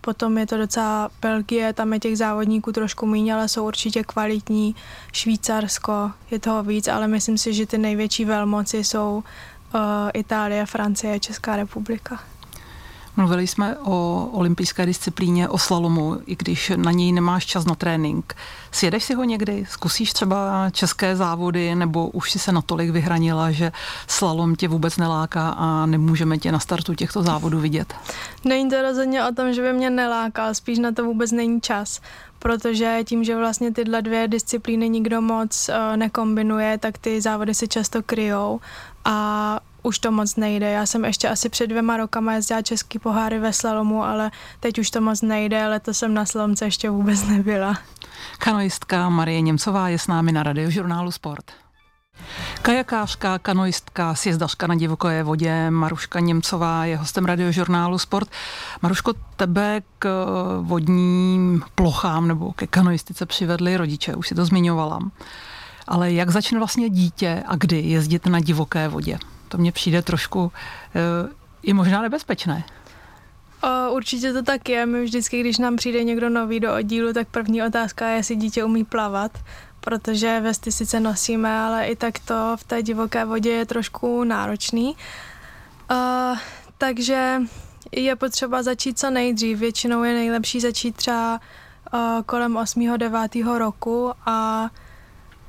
Potom 0.00 0.38
je 0.38 0.46
to 0.46 0.56
docela 0.56 1.10
Belgie, 1.22 1.72
tam 1.72 1.92
je 1.92 2.00
těch 2.00 2.18
závodníků 2.18 2.72
trošku 2.72 3.06
méně, 3.06 3.34
ale 3.34 3.48
jsou 3.48 3.66
určitě 3.66 4.02
kvalitní. 4.04 4.74
Švýcarsko, 5.12 6.10
je 6.30 6.38
toho 6.38 6.62
víc, 6.62 6.88
ale 6.88 7.08
myslím 7.08 7.38
si, 7.38 7.54
že 7.54 7.66
ty 7.66 7.78
největší 7.78 8.24
velmoci 8.24 8.84
jsou 8.84 9.14
uh, 9.74 9.80
Itálie, 10.14 10.66
Francie, 10.66 11.20
Česká 11.20 11.56
republika. 11.56 12.20
Mluvili 13.16 13.46
jsme 13.46 13.76
o 13.78 14.28
olympijské 14.32 14.86
disciplíně, 14.86 15.48
o 15.48 15.58
slalomu, 15.58 16.18
i 16.26 16.36
když 16.36 16.72
na 16.76 16.90
něj 16.90 17.12
nemáš 17.12 17.46
čas 17.46 17.64
na 17.64 17.74
trénink. 17.74 18.36
Sjedeš 18.72 19.04
si 19.04 19.14
ho 19.14 19.24
někdy? 19.24 19.66
Zkusíš 19.68 20.12
třeba 20.12 20.70
české 20.70 21.16
závody, 21.16 21.74
nebo 21.74 22.08
už 22.08 22.30
si 22.30 22.38
se 22.38 22.52
natolik 22.52 22.90
vyhranila, 22.90 23.50
že 23.50 23.72
slalom 24.06 24.56
tě 24.56 24.68
vůbec 24.68 24.96
neláká 24.96 25.48
a 25.48 25.86
nemůžeme 25.86 26.38
tě 26.38 26.52
na 26.52 26.58
startu 26.58 26.94
těchto 26.94 27.22
závodů 27.22 27.60
vidět? 27.60 27.94
Není 28.44 28.70
to 28.70 28.82
rozhodně 28.82 29.24
o 29.24 29.32
tom, 29.32 29.52
že 29.52 29.62
by 29.62 29.72
mě 29.72 29.90
nelákal, 29.90 30.54
spíš 30.54 30.78
na 30.78 30.92
to 30.92 31.04
vůbec 31.04 31.32
není 31.32 31.60
čas 31.60 32.00
protože 32.38 32.98
tím, 33.04 33.24
že 33.24 33.36
vlastně 33.36 33.72
tyhle 33.72 34.02
dvě 34.02 34.28
disciplíny 34.28 34.88
nikdo 34.88 35.20
moc 35.20 35.68
uh, 35.68 35.96
nekombinuje, 35.96 36.78
tak 36.78 36.98
ty 36.98 37.20
závody 37.20 37.54
se 37.54 37.66
často 37.66 38.02
kryjou 38.02 38.60
a 39.04 39.60
už 39.84 39.98
to 39.98 40.10
moc 40.10 40.36
nejde. 40.36 40.70
Já 40.70 40.86
jsem 40.86 41.04
ještě 41.04 41.28
asi 41.28 41.48
před 41.48 41.66
dvěma 41.66 41.96
rokama 41.96 42.34
jezdila 42.34 42.62
český 42.62 42.98
poháry 42.98 43.38
ve 43.38 43.52
slalomu, 43.52 44.04
ale 44.04 44.30
teď 44.60 44.78
už 44.78 44.90
to 44.90 45.00
moc 45.00 45.22
nejde, 45.22 45.68
letos 45.68 45.98
jsem 45.98 46.14
na 46.14 46.26
slalomce 46.26 46.64
ještě 46.64 46.90
vůbec 46.90 47.24
nebyla. 47.24 47.78
Kanoistka 48.38 49.08
Marie 49.08 49.40
Němcová 49.40 49.88
je 49.88 49.98
s 49.98 50.06
námi 50.06 50.32
na 50.32 50.42
radiožurnálu 50.42 51.10
Sport. 51.10 51.44
Kajakářka, 52.62 53.38
kanoistka, 53.38 54.14
sjezdařka 54.14 54.66
na 54.66 54.74
divoké 54.74 55.22
vodě 55.22 55.70
Maruška 55.70 56.20
Němcová 56.20 56.84
je 56.84 56.96
hostem 56.96 57.24
radiožurnálu 57.24 57.98
Sport. 57.98 58.28
Maruško, 58.82 59.12
tebe 59.36 59.82
k 59.98 60.26
vodním 60.60 61.62
plochám 61.74 62.28
nebo 62.28 62.52
ke 62.52 62.66
kanoistice 62.66 63.26
přivedli 63.26 63.76
rodiče, 63.76 64.14
už 64.14 64.28
si 64.28 64.34
to 64.34 64.44
zmiňovala. 64.44 64.98
Ale 65.88 66.12
jak 66.12 66.30
začne 66.30 66.58
vlastně 66.58 66.90
dítě 66.90 67.42
a 67.46 67.56
kdy 67.56 67.80
jezdit 67.80 68.26
na 68.26 68.40
divoké 68.40 68.88
vodě? 68.88 69.18
To 69.54 69.58
mně 69.58 69.72
přijde 69.72 70.02
trošku 70.02 70.44
uh, 70.44 70.50
i 71.62 71.72
možná 71.72 72.02
nebezpečné. 72.02 72.64
Určitě 73.90 74.32
to 74.32 74.42
tak 74.42 74.68
je. 74.68 74.86
My 74.86 75.04
vždycky, 75.04 75.40
když 75.40 75.58
nám 75.58 75.76
přijde 75.76 76.04
někdo 76.04 76.30
nový 76.30 76.60
do 76.60 76.74
oddílu, 76.74 77.12
tak 77.12 77.28
první 77.28 77.62
otázka 77.62 78.08
je, 78.08 78.16
jestli 78.16 78.36
dítě 78.36 78.64
umí 78.64 78.84
plavat, 78.84 79.38
protože 79.80 80.40
vesty 80.40 80.72
sice 80.72 81.00
nosíme, 81.00 81.58
ale 81.58 81.86
i 81.86 81.96
tak 81.96 82.18
to 82.18 82.56
v 82.56 82.64
té 82.64 82.82
divoké 82.82 83.24
vodě 83.24 83.50
je 83.50 83.66
trošku 83.66 84.24
náročný. 84.24 84.96
Uh, 85.90 86.38
takže 86.78 87.40
je 87.92 88.16
potřeba 88.16 88.62
začít 88.62 88.98
co 88.98 89.10
nejdřív. 89.10 89.58
Většinou 89.58 90.02
je 90.02 90.14
nejlepší 90.14 90.60
začít 90.60 90.96
třeba 90.96 91.40
uh, 91.94 92.00
kolem 92.26 92.56
8. 92.56 92.98
9. 92.98 93.18
roku 93.58 94.12
a 94.26 94.70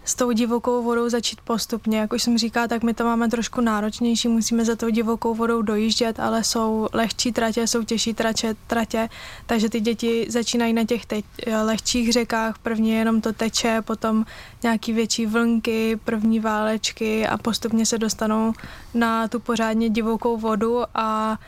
s 0.06 0.16
tou 0.16 0.32
divokou 0.32 0.84
vodou 0.84 1.10
začít 1.10 1.42
postupně. 1.42 2.00
Jak 2.00 2.14
už 2.14 2.24
jsem 2.24 2.38
říká, 2.38 2.68
tak 2.68 2.84
my 2.84 2.94
to 2.94 3.04
máme 3.04 3.30
trošku 3.30 3.62
náročnější, 3.62 4.28
musíme 4.28 4.66
za 4.66 4.76
tou 4.76 4.90
divokou 4.90 5.36
vodou 5.36 5.62
dojíždět, 5.62 6.20
ale 6.20 6.44
jsou 6.44 6.88
lehčí 6.94 7.32
tratě, 7.32 7.68
jsou 7.68 7.84
těžší 7.84 8.14
tratě, 8.14 8.56
tratě 8.68 9.10
takže 9.46 9.70
ty 9.70 9.80
děti 9.80 10.26
začínají 10.30 10.74
na 10.74 10.84
těch 10.84 11.06
teď 11.06 11.26
lehčích 11.64 12.14
řekách, 12.14 12.58
prvně 12.58 12.98
jenom 12.98 13.22
to 13.22 13.34
teče, 13.34 13.82
potom 13.82 14.26
nějaký 14.64 14.94
větší 14.94 15.26
vlnky, 15.26 16.00
první 16.04 16.40
válečky 16.40 17.28
a 17.28 17.38
postupně 17.38 17.86
se 17.86 17.98
dostanou 17.98 18.54
na 18.94 19.28
tu 19.28 19.40
pořádně 19.40 19.90
divokou 19.90 20.38
vodu 20.38 20.84
a 20.96 21.40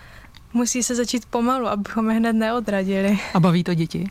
musí 0.53 0.83
se 0.83 0.95
začít 0.95 1.25
pomalu, 1.25 1.67
abychom 1.67 2.09
je 2.09 2.17
hned 2.17 2.33
neodradili. 2.33 3.19
A 3.33 3.39
baví 3.39 3.63
to 3.63 3.73
děti? 3.73 4.09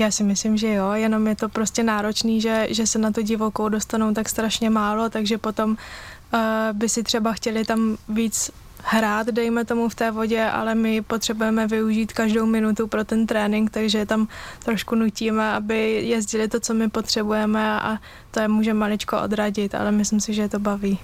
Já 0.00 0.10
si 0.10 0.24
myslím, 0.24 0.56
že 0.56 0.74
jo, 0.74 0.92
jenom 0.92 1.26
je 1.26 1.36
to 1.36 1.48
prostě 1.48 1.82
náročný, 1.82 2.40
že, 2.40 2.66
že 2.70 2.86
se 2.86 2.98
na 2.98 3.10
to 3.10 3.22
divokou 3.22 3.68
dostanou 3.68 4.14
tak 4.14 4.28
strašně 4.28 4.70
málo, 4.70 5.10
takže 5.10 5.38
potom 5.38 5.70
uh, 5.70 6.38
by 6.72 6.88
si 6.88 7.02
třeba 7.02 7.32
chtěli 7.32 7.64
tam 7.64 7.96
víc 8.08 8.50
hrát, 8.84 9.26
dejme 9.26 9.64
tomu 9.64 9.88
v 9.88 9.94
té 9.94 10.10
vodě, 10.10 10.44
ale 10.44 10.74
my 10.74 11.02
potřebujeme 11.02 11.66
využít 11.66 12.12
každou 12.12 12.46
minutu 12.46 12.86
pro 12.86 13.04
ten 13.04 13.26
trénink, 13.26 13.70
takže 13.70 14.06
tam 14.06 14.28
trošku 14.64 14.94
nutíme, 14.94 15.52
aby 15.52 15.92
jezdili 15.92 16.48
to, 16.48 16.60
co 16.60 16.74
my 16.74 16.88
potřebujeme 16.88 17.80
a 17.80 17.98
to 18.30 18.40
je 18.40 18.48
může 18.48 18.74
maličko 18.74 19.20
odradit, 19.20 19.74
ale 19.74 19.92
myslím 19.92 20.20
si, 20.20 20.34
že 20.34 20.42
je 20.42 20.48
to 20.48 20.58
baví. 20.58 20.98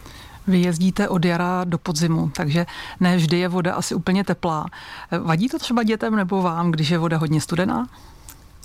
Vy 0.46 0.58
jezdíte 0.58 1.08
od 1.08 1.24
jara 1.24 1.64
do 1.64 1.78
podzimu, 1.78 2.30
takže 2.36 2.66
ne 3.00 3.16
vždy 3.16 3.38
je 3.38 3.48
voda 3.48 3.74
asi 3.74 3.94
úplně 3.94 4.24
teplá. 4.24 4.66
Vadí 5.22 5.48
to 5.48 5.58
třeba 5.58 5.82
dětem 5.82 6.16
nebo 6.16 6.42
vám, 6.42 6.70
když 6.70 6.90
je 6.90 6.98
voda 6.98 7.16
hodně 7.16 7.40
studená? 7.40 7.86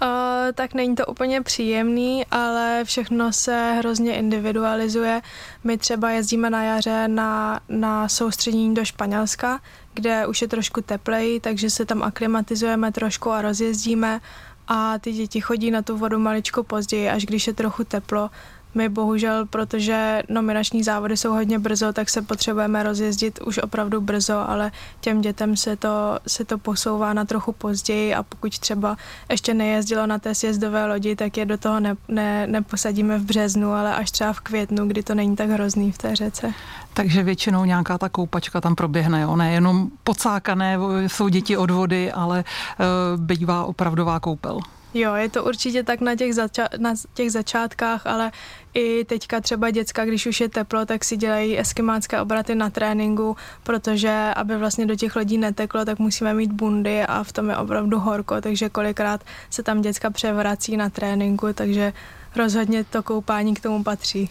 Uh, 0.01 0.07
tak 0.53 0.73
není 0.73 0.95
to 0.95 1.05
úplně 1.05 1.41
příjemný, 1.41 2.25
ale 2.31 2.81
všechno 2.83 3.33
se 3.33 3.73
hrozně 3.77 4.15
individualizuje. 4.15 5.21
My 5.63 5.77
třeba 5.77 6.09
jezdíme 6.09 6.49
na 6.49 6.63
jaře 6.63 7.07
na, 7.07 7.59
na 7.69 8.09
soustředění 8.09 8.73
do 8.73 8.85
Španělska, 8.85 9.59
kde 9.93 10.27
už 10.27 10.41
je 10.41 10.47
trošku 10.47 10.81
teplej, 10.81 11.39
takže 11.39 11.69
se 11.69 11.85
tam 11.85 12.03
aklimatizujeme 12.03 12.91
trošku 12.91 13.31
a 13.31 13.41
rozjezdíme 13.41 14.21
a 14.67 14.99
ty 14.99 15.13
děti 15.13 15.41
chodí 15.41 15.71
na 15.71 15.81
tu 15.81 15.97
vodu 15.97 16.19
maličko 16.19 16.63
později, 16.63 17.09
až 17.09 17.25
když 17.25 17.47
je 17.47 17.53
trochu 17.53 17.83
teplo, 17.83 18.29
my 18.75 18.89
bohužel, 18.89 19.45
protože 19.45 20.23
nominační 20.29 20.83
závody 20.83 21.17
jsou 21.17 21.31
hodně 21.31 21.59
brzo, 21.59 21.93
tak 21.93 22.09
se 22.09 22.21
potřebujeme 22.21 22.83
rozjezdit 22.83 23.39
už 23.45 23.57
opravdu 23.57 24.01
brzo, 24.01 24.49
ale 24.49 24.71
těm 25.01 25.21
dětem 25.21 25.57
se 25.57 25.75
to, 25.75 26.19
se 26.27 26.45
to 26.45 26.57
posouvá 26.57 27.13
na 27.13 27.25
trochu 27.25 27.51
později 27.51 28.15
a 28.15 28.23
pokud 28.23 28.59
třeba 28.59 28.97
ještě 29.29 29.53
nejezdilo 29.53 30.05
na 30.07 30.19
té 30.19 30.35
sjezdové 30.35 30.85
lodi, 30.85 31.15
tak 31.15 31.37
je 31.37 31.45
do 31.45 31.57
toho 31.57 31.79
ne, 31.79 31.95
ne, 32.07 32.47
neposadíme 32.47 33.17
v 33.17 33.23
březnu, 33.23 33.73
ale 33.73 33.95
až 33.95 34.11
třeba 34.11 34.33
v 34.33 34.39
květnu, 34.39 34.87
kdy 34.87 35.03
to 35.03 35.15
není 35.15 35.35
tak 35.35 35.49
hrozný 35.49 35.91
v 35.91 35.97
té 35.97 36.15
řece. 36.15 36.53
Takže 36.93 37.23
většinou 37.23 37.65
nějaká 37.65 37.97
ta 37.97 38.09
koupačka 38.09 38.61
tam 38.61 38.75
proběhne, 38.75 39.21
jo? 39.21 39.35
nejenom 39.35 39.89
pocákané 40.03 40.77
jsou 41.07 41.27
děti 41.29 41.57
od 41.57 41.71
vody, 41.71 42.11
ale 42.11 42.43
uh, 42.43 43.21
bývá 43.21 43.63
opravdová 43.63 44.19
koupel. 44.19 44.59
Jo, 44.93 45.15
je 45.15 45.29
to 45.29 45.43
určitě 45.43 45.83
tak 45.83 46.01
na 46.01 46.15
těch, 46.15 46.33
zača- 46.33 46.69
na 46.77 46.93
těch 47.13 47.31
začátkách, 47.31 48.07
ale 48.07 48.31
i 48.73 49.05
teďka 49.05 49.41
třeba 49.41 49.69
děcka, 49.69 50.05
když 50.05 50.25
už 50.25 50.41
je 50.41 50.49
teplo, 50.49 50.85
tak 50.85 51.03
si 51.03 51.17
dělají 51.17 51.59
eskimácké 51.59 52.21
obraty 52.21 52.55
na 52.55 52.69
tréninku, 52.69 53.37
protože 53.63 54.31
aby 54.35 54.57
vlastně 54.57 54.85
do 54.85 54.95
těch 54.95 55.15
lodí 55.15 55.37
neteklo, 55.37 55.85
tak 55.85 55.99
musíme 55.99 56.33
mít 56.33 56.51
bundy 56.51 57.03
a 57.03 57.23
v 57.23 57.31
tom 57.31 57.49
je 57.49 57.57
opravdu 57.57 57.99
horko, 57.99 58.41
takže 58.41 58.69
kolikrát 58.69 59.23
se 59.49 59.63
tam 59.63 59.81
děcka 59.81 60.09
převrací 60.09 60.77
na 60.77 60.89
tréninku, 60.89 61.53
takže 61.53 61.93
rozhodně 62.35 62.83
to 62.83 63.03
koupání 63.03 63.53
k 63.53 63.59
tomu 63.59 63.83
patří. 63.83 64.29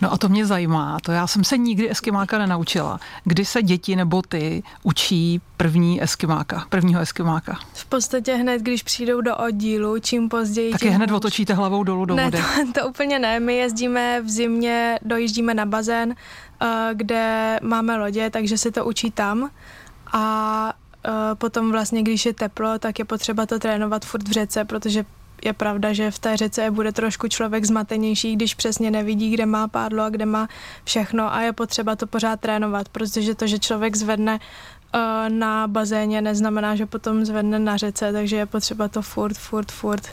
No 0.00 0.12
a 0.12 0.18
to 0.18 0.28
mě 0.28 0.46
zajímá, 0.46 0.98
to 1.02 1.12
já 1.12 1.26
jsem 1.26 1.44
se 1.44 1.58
nikdy 1.58 1.90
eskimáka 1.90 2.38
nenaučila. 2.38 3.00
Kdy 3.24 3.44
se 3.44 3.62
děti 3.62 3.96
nebo 3.96 4.22
ty 4.22 4.62
učí 4.82 5.40
první 5.56 6.02
eskimáka, 6.02 6.66
prvního 6.68 7.00
eskimáka? 7.00 7.58
V 7.72 7.84
podstatě 7.84 8.34
hned, 8.34 8.62
když 8.62 8.82
přijdou 8.82 9.20
do 9.20 9.36
oddílu, 9.36 9.98
čím 9.98 10.28
později. 10.28 10.72
Tak 10.72 10.82
je 10.82 10.90
hned 10.90 11.10
hůř. 11.10 11.16
otočíte 11.16 11.54
hlavou 11.54 11.84
dolů 11.84 12.04
do 12.04 12.14
ne, 12.14 12.24
vody. 12.24 12.38
To, 12.38 12.80
to 12.80 12.88
úplně 12.88 13.18
ne, 13.18 13.40
my 13.40 13.56
jezdíme 13.56 14.20
v 14.20 14.28
zimě, 14.28 14.98
dojíždíme 15.02 15.54
na 15.54 15.66
bazén, 15.66 16.14
eh, 16.62 16.90
kde 16.92 17.58
máme 17.62 17.96
lodě, 17.96 18.30
takže 18.30 18.58
se 18.58 18.70
to 18.70 18.84
učí 18.84 19.10
tam 19.10 19.50
a 20.12 20.72
eh, 21.06 21.10
potom 21.34 21.72
vlastně, 21.72 22.02
když 22.02 22.26
je 22.26 22.34
teplo, 22.34 22.78
tak 22.78 22.98
je 22.98 23.04
potřeba 23.04 23.46
to 23.46 23.58
trénovat 23.58 24.04
furt 24.04 24.28
v 24.28 24.32
řece, 24.32 24.64
protože 24.64 25.04
je 25.44 25.52
pravda, 25.52 25.92
že 25.92 26.10
v 26.10 26.18
té 26.18 26.36
řece 26.36 26.70
bude 26.70 26.92
trošku 26.92 27.28
člověk 27.28 27.64
zmatenější, 27.64 28.36
když 28.36 28.54
přesně 28.54 28.90
nevidí, 28.90 29.30
kde 29.30 29.46
má 29.46 29.68
pádlo 29.68 30.02
a 30.02 30.08
kde 30.08 30.26
má 30.26 30.48
všechno 30.84 31.34
a 31.34 31.40
je 31.40 31.52
potřeba 31.52 31.96
to 31.96 32.06
pořád 32.06 32.40
trénovat, 32.40 32.88
protože 32.88 33.34
to, 33.34 33.46
že 33.46 33.58
člověk 33.58 33.96
zvedne 33.96 34.40
uh, 34.94 35.00
na 35.28 35.68
bazéně, 35.68 36.22
neznamená, 36.22 36.76
že 36.76 36.86
potom 36.86 37.24
zvedne 37.24 37.58
na 37.58 37.76
řece, 37.76 38.12
takže 38.12 38.36
je 38.36 38.46
potřeba 38.46 38.88
to 38.88 39.02
furt, 39.02 39.36
furt, 39.36 39.72
furt 39.72 40.08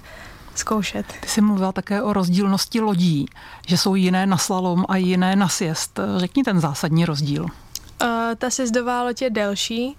zkoušet. 0.55 1.05
Ty 1.21 1.27
jsi 1.27 1.41
mluvila 1.41 1.71
také 1.71 2.01
o 2.01 2.13
rozdílnosti 2.13 2.79
lodí, 2.79 3.25
že 3.67 3.77
jsou 3.77 3.95
jiné 3.95 4.25
na 4.25 4.37
slalom 4.37 4.85
a 4.89 4.97
jiné 4.97 5.35
na 5.35 5.47
sjezd. 5.47 5.99
Řekni 6.17 6.43
ten 6.43 6.59
zásadní 6.59 7.05
rozdíl. 7.05 7.43
Uh, 7.43 8.09
ta 8.37 8.49
sjezdová 8.49 9.03
loď 9.03 9.21
je 9.21 9.29
delší, 9.29 9.97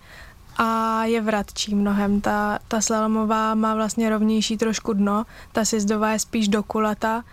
a 0.56 1.04
je 1.04 1.21
vratčí 1.21 1.75
mnohem. 1.75 2.21
Ta, 2.21 2.59
ta 2.68 2.80
slalomová 2.80 3.54
má 3.54 3.75
vlastně 3.75 4.11
rovnější 4.11 4.56
trošku 4.56 4.92
dno, 4.92 5.26
ta 5.52 5.64
sjezdová 5.64 6.12
je 6.12 6.18
spíš 6.18 6.49
dokulata, 6.49 7.25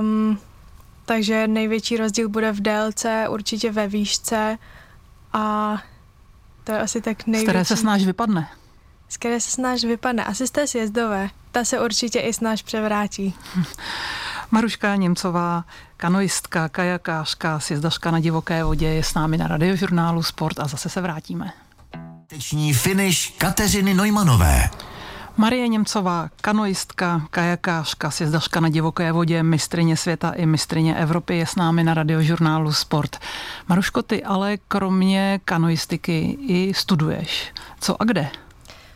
um, 0.00 0.38
takže 1.04 1.46
největší 1.46 1.96
rozdíl 1.96 2.28
bude 2.28 2.52
v 2.52 2.60
délce, 2.60 3.26
určitě 3.28 3.72
ve 3.72 3.88
výšce 3.88 4.58
a 5.32 5.76
to 6.64 6.72
je 6.72 6.80
asi 6.80 7.00
tak 7.00 7.26
největší. 7.26 7.46
Z 7.46 7.48
které 7.48 7.64
se 7.64 7.76
snáš 7.76 8.04
vypadne? 8.04 8.48
Z 9.08 9.16
které 9.16 9.40
se 9.40 9.50
snáš 9.50 9.84
vypadne. 9.84 10.24
Asi 10.24 10.46
z 10.46 10.50
té 10.50 10.66
sjezdové. 10.66 11.30
Ta 11.52 11.64
se 11.64 11.80
určitě 11.80 12.20
i 12.20 12.32
snáš 12.32 12.62
převrátí. 12.62 13.34
Maruška 14.50 14.96
Němcová, 14.96 15.64
kanoistka, 15.96 16.68
kajakářka, 16.68 17.60
sjezdařka 17.60 18.10
na 18.10 18.20
divoké 18.20 18.64
vodě 18.64 18.88
je 18.88 19.02
s 19.02 19.14
námi 19.14 19.38
na 19.38 19.48
radiožurnálu 19.48 20.22
Sport 20.22 20.60
a 20.60 20.66
zase 20.66 20.88
se 20.88 21.00
vrátíme. 21.00 21.52
Teční 22.34 22.74
finish 22.74 23.32
Kateřiny 23.38 23.94
Nojmanové. 23.94 24.70
Marie 25.36 25.68
Němcová, 25.68 26.28
kanoistka, 26.40 27.22
kajakářka, 27.30 28.10
sjezdařka 28.10 28.60
na 28.60 28.68
divoké 28.68 29.12
vodě, 29.12 29.42
mistrině 29.42 29.96
světa 29.96 30.30
i 30.30 30.46
mistrině 30.46 30.96
Evropy 30.96 31.36
je 31.36 31.46
s 31.46 31.56
námi 31.56 31.84
na 31.84 31.94
radiožurnálu 31.94 32.72
Sport. 32.72 33.16
Maruško, 33.68 34.02
ty 34.02 34.24
ale 34.24 34.56
kromě 34.68 35.40
kanoistiky 35.44 36.38
i 36.40 36.74
studuješ. 36.74 37.52
Co 37.80 38.02
a 38.02 38.04
kde? 38.04 38.30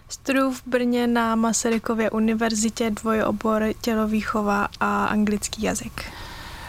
Studuju 0.08 0.52
v 0.52 0.62
Brně 0.66 1.06
na 1.06 1.34
Masarykově 1.34 2.10
univerzitě 2.10 2.90
dvojobor 2.90 3.64
tělovýchova 3.80 4.68
a 4.80 5.04
anglický 5.04 5.62
jazyk. 5.62 6.04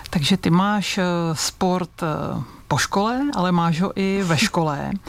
Takže 0.09 0.37
ty 0.37 0.49
máš 0.49 0.97
eh, 0.97 1.03
sport 1.33 2.03
eh, 2.03 2.43
po 2.67 2.77
škole, 2.77 3.21
ale 3.35 3.51
máš 3.51 3.81
ho 3.81 3.91
i 3.95 4.23
ve 4.23 4.37
škole. 4.37 4.91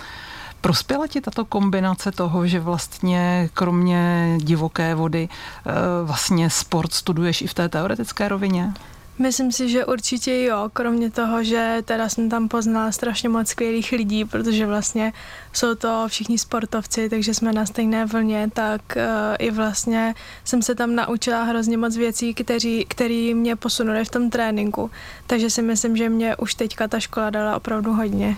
Prospěla 0.61 1.07
ti 1.07 1.21
tato 1.21 1.45
kombinace 1.45 2.13
toho, 2.13 2.47
že 2.47 2.61
vlastně 2.61 3.51
kromě 3.55 4.35
divoké 4.41 4.95
vody 4.95 5.29
eh, 5.29 5.73
vlastně 6.05 6.51
sport 6.51 6.93
studuješ 6.93 7.43
i 7.43 7.47
v 7.47 7.55
té 7.55 7.69
teoretické 7.69 8.29
rovině? 8.29 8.73
Myslím 9.21 9.53
si, 9.53 9.69
že 9.69 9.85
určitě 9.85 10.43
jo, 10.43 10.71
kromě 10.73 11.11
toho, 11.11 11.45
že 11.45 11.83
teda 11.85 12.09
jsem 12.09 12.31
tam 12.31 12.49
poznala 12.49 12.93
strašně 12.93 13.29
moc 13.29 13.49
skvělých 13.49 13.93
lidí, 13.93 14.25
protože 14.25 14.67
vlastně 14.67 15.13
jsou 15.53 15.75
to 15.75 16.05
všichni 16.09 16.39
sportovci, 16.39 17.09
takže 17.09 17.35
jsme 17.35 17.53
na 17.53 17.67
stejné 17.67 18.07
vlně, 18.07 18.51
tak 18.53 18.81
uh, 18.97 19.03
i 19.39 19.51
vlastně 19.51 20.15
jsem 20.45 20.63
se 20.63 20.75
tam 20.75 20.95
naučila 20.95 21.43
hrozně 21.43 21.77
moc 21.77 21.97
věcí, 21.97 22.35
kteří, 22.35 22.85
který 22.89 23.35
mě 23.35 23.57
posunuli 23.57 24.05
v 24.05 24.11
tom 24.11 24.31
tréninku. 24.31 24.91
Takže 25.27 25.51
si 25.51 25.63
myslím, 25.63 25.97
že 25.97 26.09
mě 26.09 26.37
už 26.37 26.55
teďka 26.55 26.89
ta 26.89 27.01
škola 27.01 27.31
dala 27.31 27.57
opravdu 27.57 27.93
hodně. 27.93 28.37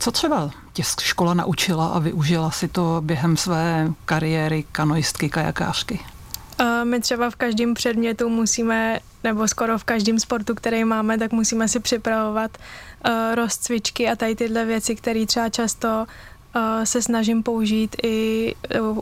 Co 0.00 0.10
třeba 0.12 0.50
tě 0.72 0.82
škola 1.00 1.34
naučila 1.34 1.86
a 1.86 1.98
využila 1.98 2.50
si 2.50 2.68
to 2.68 3.00
během 3.04 3.36
své 3.36 3.92
kariéry 4.04 4.64
kanoistky, 4.72 5.28
kajakářky? 5.28 6.00
My 6.84 7.00
třeba 7.00 7.30
v 7.30 7.36
každém 7.36 7.74
předmětu 7.74 8.28
musíme, 8.28 9.00
nebo 9.24 9.48
skoro 9.48 9.78
v 9.78 9.84
každém 9.84 10.18
sportu, 10.18 10.54
který 10.54 10.84
máme, 10.84 11.18
tak 11.18 11.32
musíme 11.32 11.68
si 11.68 11.80
připravovat 11.80 12.58
uh, 12.58 13.34
rozcvičky 13.34 14.08
a 14.08 14.16
tady 14.16 14.36
tyhle 14.36 14.64
věci, 14.64 14.96
které 14.96 15.26
třeba 15.26 15.48
často 15.48 15.88
uh, 15.88 16.62
se 16.84 17.02
snažím 17.02 17.42
použít 17.42 17.96
i 18.02 18.54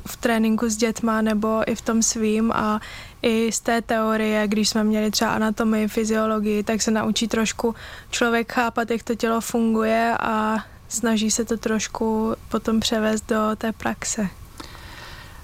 v 0.06 0.16
tréninku 0.16 0.68
s 0.68 0.76
dětma 0.76 1.22
nebo 1.22 1.70
i 1.70 1.74
v 1.74 1.80
tom 1.80 2.02
svým 2.02 2.52
a 2.52 2.80
i 3.22 3.52
z 3.52 3.60
té 3.60 3.82
teorie, 3.82 4.48
když 4.48 4.68
jsme 4.68 4.84
měli 4.84 5.10
třeba 5.10 5.30
anatomii, 5.30 5.88
fyziologii, 5.88 6.62
tak 6.62 6.82
se 6.82 6.90
naučí 6.90 7.28
trošku 7.28 7.74
člověk 8.10 8.52
chápat, 8.52 8.90
jak 8.90 9.02
to 9.02 9.14
tělo 9.14 9.40
funguje 9.40 10.16
a 10.20 10.56
snaží 10.88 11.30
se 11.30 11.44
to 11.44 11.56
trošku 11.56 12.34
potom 12.48 12.80
převést 12.80 13.28
do 13.28 13.56
té 13.56 13.72
praxe. 13.72 14.28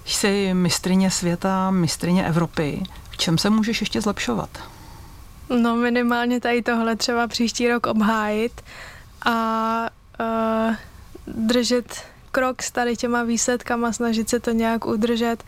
Jsi 0.04 0.54
mistrině 0.54 1.10
světa, 1.10 1.70
mistrině 1.70 2.26
Evropy. 2.26 2.82
V 3.10 3.16
čem 3.16 3.38
se 3.38 3.50
můžeš 3.50 3.80
ještě 3.80 4.00
zlepšovat? 4.00 4.50
No 5.48 5.76
minimálně 5.76 6.40
tady 6.40 6.62
tohle 6.62 6.96
třeba 6.96 7.26
příští 7.26 7.68
rok 7.68 7.86
obhájit 7.86 8.62
a 9.26 9.88
uh, 10.20 10.74
držet 11.26 12.04
krok 12.30 12.62
s 12.62 12.70
tady 12.70 12.96
těma 12.96 13.22
výsledkama, 13.22 13.92
snažit 13.92 14.28
se 14.28 14.40
to 14.40 14.50
nějak 14.50 14.86
udržet 14.86 15.44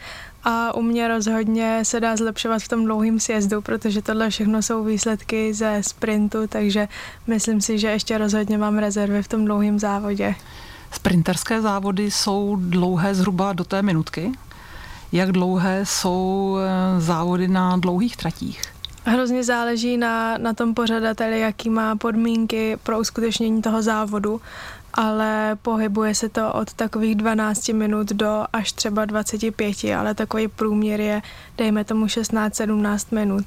a 0.49 0.75
u 0.75 0.83
mě 0.83 1.09
rozhodně 1.09 1.85
se 1.85 2.01
dá 2.01 2.17
zlepšovat 2.17 2.63
v 2.63 2.69
tom 2.69 2.85
dlouhém 2.85 3.21
sjezdu, 3.21 3.63
protože 3.63 4.03
tohle 4.03 4.31
všechno 4.31 4.63
jsou 4.63 4.85
výsledky 4.85 5.55
ze 5.55 5.83
sprintu, 5.83 6.39
takže 6.49 6.89
myslím 7.27 7.61
si, 7.61 7.79
že 7.79 7.89
ještě 7.89 8.19
rozhodně 8.19 8.59
mám 8.59 8.79
rezervy 8.79 9.23
v 9.23 9.29
tom 9.29 9.45
dlouhém 9.45 9.79
závodě. 9.79 10.35
Sprinterské 10.91 11.63
závody 11.63 12.11
jsou 12.11 12.57
dlouhé 12.61 13.15
zhruba 13.15 13.53
do 13.53 13.65
té 13.65 13.83
minutky. 13.83 14.33
Jak 15.13 15.33
dlouhé 15.33 15.87
jsou 15.87 16.57
eh, 16.59 17.01
závody 17.01 17.49
na 17.49 17.77
dlouhých 17.77 18.17
tratích? 18.17 18.63
Hrozně 19.05 19.45
záleží 19.45 19.97
na, 19.97 20.39
na 20.39 20.55
tom 20.55 20.75
pořadateli, 20.75 21.41
jaký 21.41 21.71
má 21.71 21.97
podmínky 21.97 22.77
pro 22.83 23.01
uskutečnění 23.01 23.63
toho 23.63 23.83
závodu, 23.83 24.41
ale 24.95 25.59
pohybuje 25.63 26.15
se 26.15 26.29
to 26.29 26.53
od 26.53 26.73
takových 26.73 27.15
12 27.15 27.69
minut 27.69 28.09
do 28.09 28.45
až 28.53 28.73
třeba 28.73 29.05
25, 29.05 29.85
ale 29.99 30.15
takový 30.15 30.49
průměr 30.49 31.01
je, 31.01 31.23
dejme 31.59 31.85
tomu 31.85 32.07
16-17 32.07 33.15
minut. 33.15 33.45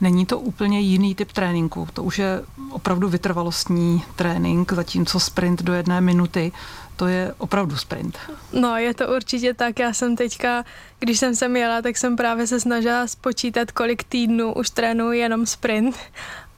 Není 0.00 0.26
to 0.26 0.38
úplně 0.38 0.80
jiný 0.80 1.14
typ 1.14 1.32
tréninku. 1.32 1.88
To 1.92 2.02
už 2.02 2.18
je 2.18 2.42
opravdu 2.70 3.08
vytrvalostní 3.08 4.02
trénink, 4.16 4.72
zatímco 4.72 5.20
sprint 5.20 5.62
do 5.62 5.72
jedné 5.72 6.00
minuty 6.00 6.52
to 7.00 7.08
je 7.08 7.34
opravdu 7.38 7.76
sprint. 7.76 8.18
No, 8.52 8.76
je 8.76 8.94
to 8.94 9.08
určitě 9.08 9.54
tak. 9.54 9.78
Já 9.78 9.92
jsem 9.92 10.16
teďka, 10.16 10.64
když 10.98 11.18
jsem 11.18 11.36
sem 11.36 11.56
jela, 11.56 11.82
tak 11.82 11.96
jsem 11.96 12.16
právě 12.16 12.46
se 12.46 12.60
snažila 12.60 13.06
spočítat, 13.06 13.72
kolik 13.72 14.04
týdnů 14.04 14.52
už 14.52 14.70
trénuji 14.70 15.20
jenom 15.20 15.46
sprint. 15.46 15.96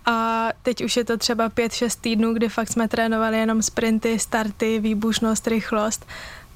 A 0.06 0.48
teď 0.62 0.84
už 0.84 0.96
je 0.96 1.04
to 1.04 1.16
třeba 1.16 1.48
5-6 1.48 2.00
týdnů, 2.00 2.34
kdy 2.34 2.48
fakt 2.48 2.68
jsme 2.68 2.88
trénovali 2.88 3.38
jenom 3.38 3.62
sprinty, 3.62 4.18
starty, 4.18 4.78
výbušnost, 4.78 5.46
rychlost. 5.46 6.06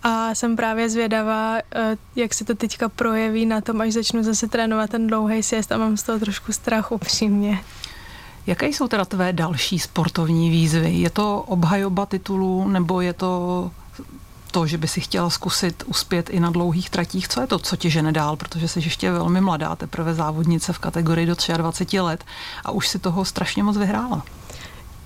A 0.02 0.34
jsem 0.34 0.56
právě 0.56 0.88
zvědavá, 0.88 1.58
eh, 1.58 1.96
jak 2.16 2.34
se 2.34 2.44
to 2.44 2.54
teďka 2.54 2.88
projeví 2.88 3.46
na 3.46 3.60
tom, 3.60 3.80
až 3.80 3.92
začnu 3.92 4.22
zase 4.22 4.48
trénovat 4.48 4.90
ten 4.90 5.06
dlouhý 5.06 5.42
sjezd 5.42 5.72
a 5.72 5.78
mám 5.78 5.96
z 5.96 6.02
toho 6.02 6.18
trošku 6.18 6.52
strach 6.52 6.92
upřímně. 6.92 7.60
Jaké 8.46 8.66
jsou 8.66 8.88
teda 8.88 9.04
tvé 9.04 9.32
další 9.32 9.78
sportovní 9.78 10.50
výzvy? 10.50 10.90
Je 10.90 11.10
to 11.10 11.42
obhajoba 11.46 12.06
titulu 12.06 12.68
nebo 12.68 13.00
je 13.00 13.12
to 13.12 13.70
to, 14.56 14.66
že 14.66 14.78
by 14.78 14.88
si 14.88 15.00
chtěla 15.00 15.30
zkusit 15.30 15.82
uspět 15.86 16.30
i 16.30 16.40
na 16.40 16.50
dlouhých 16.50 16.90
tratích? 16.90 17.28
Co 17.28 17.40
je 17.40 17.46
to, 17.46 17.58
co 17.58 17.76
tě 17.76 17.90
žene 17.90 18.12
dál? 18.12 18.36
Protože 18.36 18.68
jsi 18.68 18.78
ještě 18.78 19.12
velmi 19.12 19.40
mladá, 19.40 19.76
teprve 19.76 20.14
závodnice 20.14 20.72
v 20.72 20.78
kategorii 20.78 21.26
do 21.26 21.34
23 21.56 22.00
let 22.00 22.24
a 22.64 22.70
už 22.70 22.88
si 22.88 22.98
toho 22.98 23.24
strašně 23.24 23.62
moc 23.62 23.76
vyhrála. 23.76 24.24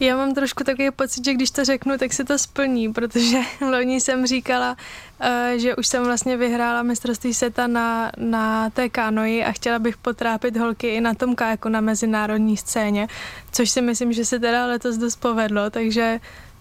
Já 0.00 0.16
mám 0.16 0.34
trošku 0.34 0.64
takový 0.64 0.90
pocit, 0.90 1.24
že 1.24 1.34
když 1.34 1.50
to 1.50 1.64
řeknu, 1.64 1.98
tak 1.98 2.12
se 2.12 2.24
to 2.24 2.38
splní, 2.38 2.92
protože 2.92 3.38
loni 3.70 4.00
jsem 4.00 4.26
říkala, 4.26 4.76
eh, 5.20 5.54
že 5.56 5.76
už 5.76 5.86
jsem 5.86 6.04
vlastně 6.04 6.36
vyhrála 6.36 6.82
mistrovství 6.82 7.34
světa 7.34 7.66
na, 7.66 8.12
na 8.16 8.70
té 8.70 8.88
kanoji 8.88 9.44
a 9.44 9.52
chtěla 9.52 9.78
bych 9.78 9.96
potrápit 9.96 10.56
holky 10.56 10.88
i 10.88 11.00
na 11.00 11.14
tom 11.14 11.34
kajaku 11.34 11.68
na 11.68 11.80
mezinárodní 11.80 12.56
scéně, 12.56 13.08
což 13.52 13.70
si 13.70 13.82
myslím, 13.82 14.12
že 14.12 14.24
se 14.24 14.38
teda 14.38 14.66
letos 14.66 14.96
dost 14.96 15.16
povedlo, 15.16 15.70
takže 15.70 16.20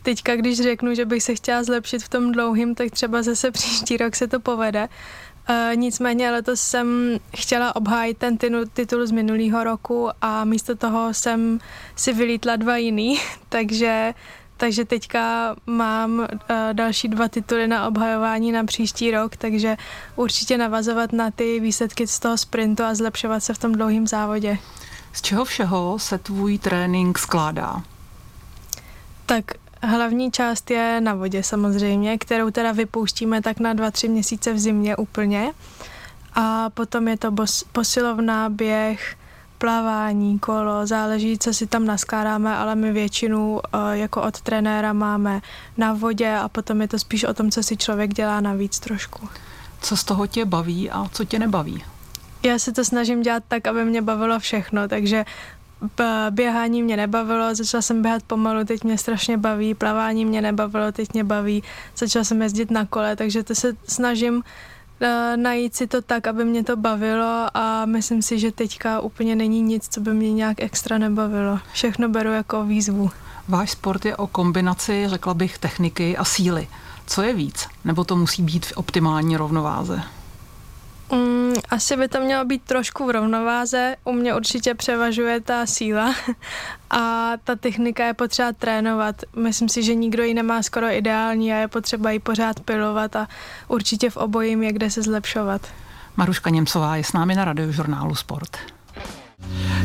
teďka, 0.10 0.36
když 0.36 0.58
řeknu, 0.58 0.93
že 0.93 1.06
bych 1.06 1.24
se 1.24 1.36
chtěla 1.36 1.63
zlepšit 1.63 2.04
v 2.04 2.10
tom 2.10 2.32
dlouhým, 2.32 2.76
tak 2.76 2.91
třeba 2.91 3.22
zase 3.22 3.52
příští 3.58 3.98
rok 3.98 4.15
se 4.15 4.28
to 4.28 4.39
povede. 4.39 4.89
Uh, 5.50 5.76
nicméně 5.76 6.32
letos 6.32 6.62
jsem 6.62 7.17
chtěla 7.38 7.76
obhájit 7.76 8.17
ten 8.17 8.38
titul 8.74 9.08
z 9.08 9.12
minulého 9.12 9.63
roku 9.63 10.10
a 10.22 10.45
místo 10.45 10.76
toho 10.76 11.13
jsem 11.13 11.60
si 11.95 12.13
vylítla 12.13 12.56
dva 12.56 12.78
jiný, 12.78 13.19
takže, 13.50 14.13
takže 14.58 14.86
teďka 14.86 15.56
mám 15.65 16.19
uh, 16.19 16.26
další 16.74 17.08
dva 17.08 17.28
tituly 17.28 17.67
na 17.67 17.88
obhajování 17.88 18.52
na 18.52 18.63
příští 18.63 19.12
rok, 19.12 19.36
takže 19.36 19.78
určitě 20.15 20.58
navazovat 20.58 21.13
na 21.13 21.32
ty 21.32 21.60
výsledky 21.60 22.08
z 22.08 22.19
toho 22.19 22.38
sprintu 22.38 22.84
a 22.84 22.95
zlepšovat 22.95 23.39
se 23.39 23.54
v 23.54 23.58
tom 23.58 23.72
dlouhém 23.72 24.08
závodě. 24.08 24.58
Z 25.13 25.22
čeho 25.22 25.45
všeho 25.45 26.00
se 26.00 26.17
tvůj 26.17 26.58
trénink 26.58 27.19
skládá? 27.19 27.84
Tak 29.26 29.45
Hlavní 29.81 30.31
část 30.31 30.71
je 30.71 31.01
na 31.01 31.13
vodě 31.13 31.43
samozřejmě, 31.43 32.17
kterou 32.17 32.49
teda 32.49 32.71
vypouštíme 32.71 33.41
tak 33.41 33.59
na 33.59 33.75
2-3 33.75 34.09
měsíce 34.09 34.53
v 34.53 34.59
zimě 34.59 34.95
úplně. 34.95 35.51
A 36.33 36.69
potom 36.69 37.07
je 37.07 37.17
to 37.17 37.31
bos- 37.31 37.65
posilovná, 37.71 38.49
běh, 38.49 39.15
plavání, 39.57 40.39
kolo, 40.39 40.87
záleží, 40.87 41.37
co 41.37 41.53
si 41.53 41.67
tam 41.67 41.85
naskládáme, 41.85 42.55
ale 42.55 42.75
my 42.75 42.91
většinu 42.91 43.59
eh, 43.59 43.97
jako 43.97 44.21
od 44.21 44.41
trenéra 44.41 44.93
máme 44.93 45.41
na 45.77 45.93
vodě 45.93 46.35
a 46.35 46.49
potom 46.49 46.81
je 46.81 46.87
to 46.87 46.99
spíš 46.99 47.23
o 47.23 47.33
tom, 47.33 47.51
co 47.51 47.63
si 47.63 47.77
člověk 47.77 48.13
dělá 48.13 48.41
navíc 48.41 48.79
trošku. 48.79 49.29
Co 49.81 49.97
z 49.97 50.03
toho 50.03 50.27
tě 50.27 50.45
baví 50.45 50.91
a 50.91 51.05
co 51.11 51.25
tě 51.25 51.39
nebaví? 51.39 51.83
Já 52.43 52.59
se 52.59 52.71
to 52.71 52.85
snažím 52.85 53.21
dělat 53.21 53.43
tak, 53.47 53.67
aby 53.67 53.85
mě 53.85 54.01
bavilo 54.01 54.39
všechno, 54.39 54.87
takže 54.87 55.25
běhání 56.29 56.83
mě 56.83 56.97
nebavilo, 56.97 57.55
začala 57.55 57.81
jsem 57.81 58.01
běhat 58.01 58.23
pomalu, 58.23 58.65
teď 58.65 58.83
mě 58.83 58.97
strašně 58.97 59.37
baví, 59.37 59.73
plavání 59.73 60.25
mě 60.25 60.41
nebavilo, 60.41 60.91
teď 60.91 61.13
mě 61.13 61.23
baví, 61.23 61.63
začala 61.97 62.25
jsem 62.25 62.41
jezdit 62.41 62.71
na 62.71 62.85
kole, 62.85 63.15
takže 63.15 63.43
to 63.43 63.55
se 63.55 63.73
snažím 63.87 64.43
eh, 65.01 65.37
najít 65.37 65.75
si 65.75 65.87
to 65.87 66.01
tak, 66.01 66.27
aby 66.27 66.45
mě 66.45 66.63
to 66.63 66.75
bavilo 66.75 67.47
a 67.53 67.85
myslím 67.85 68.21
si, 68.21 68.39
že 68.39 68.51
teďka 68.51 68.99
úplně 68.99 69.35
není 69.35 69.61
nic, 69.61 69.87
co 69.89 70.01
by 70.01 70.13
mě 70.13 70.33
nějak 70.33 70.61
extra 70.61 70.97
nebavilo. 70.97 71.59
Všechno 71.73 72.09
beru 72.09 72.31
jako 72.31 72.63
výzvu. 72.63 73.09
Váš 73.47 73.71
sport 73.71 74.05
je 74.05 74.15
o 74.15 74.27
kombinaci, 74.27 75.05
řekla 75.07 75.33
bych, 75.33 75.57
techniky 75.57 76.17
a 76.17 76.23
síly. 76.25 76.67
Co 77.07 77.21
je 77.21 77.33
víc? 77.33 77.67
Nebo 77.85 78.03
to 78.03 78.15
musí 78.15 78.43
být 78.43 78.65
v 78.65 78.77
optimální 78.77 79.37
rovnováze? 79.37 80.01
Mm, 81.12 81.54
asi 81.69 81.98
by 81.98 82.08
to 82.08 82.19
mělo 82.19 82.45
být 82.45 82.63
trošku 82.63 83.06
v 83.06 83.10
rovnováze. 83.10 83.95
U 84.04 84.12
mě 84.12 84.36
určitě 84.36 84.76
převažuje 84.76 85.41
ta 85.41 85.65
síla 85.65 86.15
a 86.89 87.32
ta 87.43 87.56
technika 87.56 88.06
je 88.06 88.13
potřeba 88.13 88.52
trénovat. 88.52 89.15
Myslím 89.36 89.69
si, 89.69 89.84
že 89.84 89.95
nikdo 89.95 90.24
ji 90.24 90.34
nemá 90.34 90.63
skoro 90.63 90.88
ideální 90.91 91.54
a 91.54 91.56
je 91.56 91.67
potřeba 91.67 92.12
ji 92.12 92.19
pořád 92.19 92.60
pilovat 92.60 93.15
a 93.15 93.28
určitě 93.67 94.10
v 94.10 94.17
obojím 94.17 94.63
je 94.63 94.74
kde 94.74 94.89
se 94.89 95.02
zlepšovat. 95.02 95.62
Maruška 96.17 96.50
Němcová 96.50 96.95
je 96.95 97.04
s 97.04 97.13
námi 97.13 97.36
na 97.36 97.45
radiožurnálu 97.45 98.15
Sport. 98.15 98.58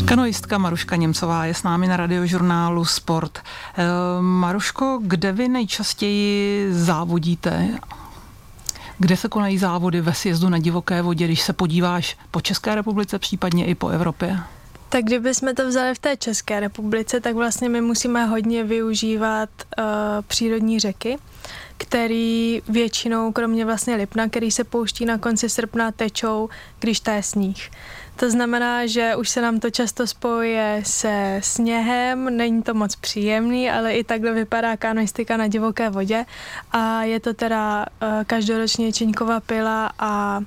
Kanoistka 0.05 0.59
Maruška 0.59 0.97
Němcová 0.97 1.45
je 1.45 1.55
s 1.55 1.63
námi 1.63 1.87
na 1.87 1.97
radiožurnálu 1.97 2.85
Sport. 2.85 3.39
E, 3.39 3.43
Maruško, 4.21 5.01
kde 5.03 5.33
vy 5.33 5.49
nejčastěji 5.49 6.67
závodíte? 6.73 7.69
Kde 8.99 9.17
se 9.17 9.29
konají 9.29 9.59
závody 9.59 10.01
ve 10.01 10.15
sjezdu 10.15 10.49
na 10.49 10.59
divoké 10.59 11.03
vodě, 11.03 11.25
když 11.25 11.43
se 11.43 11.53
podíváš 11.53 12.17
po 12.31 12.41
České 12.41 12.75
republice, 12.75 13.19
případně 13.19 13.67
i 13.67 13.75
po 13.75 13.89
Evropě? 13.89 14.39
Tak 14.89 15.05
kdyby 15.05 15.35
jsme 15.35 15.55
to 15.55 15.69
vzali 15.69 15.95
v 15.95 15.99
té 15.99 16.17
České 16.17 16.61
republice, 16.61 17.21
tak 17.21 17.35
vlastně 17.35 17.69
my 17.69 17.81
musíme 17.81 18.27
hodně 18.27 18.65
využívat 18.65 19.49
uh, 19.79 19.85
přírodní 20.27 20.81
řeky, 20.81 21.19
který 21.79 22.63
většinou, 22.69 23.33
kromě 23.33 23.65
vlastně 23.65 23.95
Lipna, 23.95 24.29
který 24.29 24.51
se 24.51 24.65
pouští 24.65 25.05
na 25.05 25.19
konci 25.19 25.49
srpna, 25.49 25.93
tečou, 25.93 26.49
když 26.81 27.03
je 27.15 27.23
sníh. 27.23 27.71
To 28.17 28.31
znamená, 28.31 28.87
že 28.87 29.17
už 29.17 29.29
se 29.29 29.43
nám 29.43 29.61
to 29.61 29.71
často 29.71 30.07
spojuje 30.07 30.83
se 30.87 31.41
sněhem, 31.43 32.37
není 32.37 32.63
to 32.63 32.75
moc 32.75 32.97
příjemný, 32.97 33.71
ale 33.71 33.93
i 33.93 34.05
takhle 34.05 34.33
vypadá 34.33 34.77
kanoistika 34.77 35.37
na 35.37 35.47
divoké 35.47 35.91
vodě 35.91 36.25
a 36.73 37.03
je 37.03 37.21
to 37.21 37.35
teda 37.35 37.87
uh, 37.87 38.09
každoročně 38.25 38.93
Čiňkova 38.93 39.41
pila 39.41 39.93
a 39.99 40.41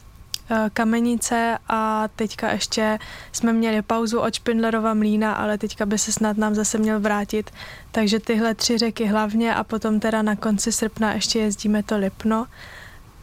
Eh, 0.50 0.70
kamenice 0.74 1.58
a 1.68 2.08
teďka 2.16 2.52
ještě 2.52 3.00
jsme 3.32 3.54
měli 3.54 3.82
pauzu 3.82 4.20
od 4.20 4.34
Špindlerova 4.34 4.94
mlína, 4.94 5.34
ale 5.34 5.58
teďka 5.58 5.86
by 5.86 5.98
se 5.98 6.12
snad 6.12 6.38
nám 6.38 6.56
zase 6.56 6.78
měl 6.78 7.00
vrátit. 7.00 7.52
Takže 7.92 8.20
tyhle 8.20 8.56
tři 8.56 8.78
řeky 8.78 9.06
hlavně 9.06 9.56
a 9.56 9.64
potom 9.64 10.00
teda 10.00 10.22
na 10.22 10.36
konci 10.36 10.72
srpna 10.72 11.14
ještě 11.14 11.40
jezdíme 11.40 11.84
to 11.84 11.98
Lipno. 11.98 12.46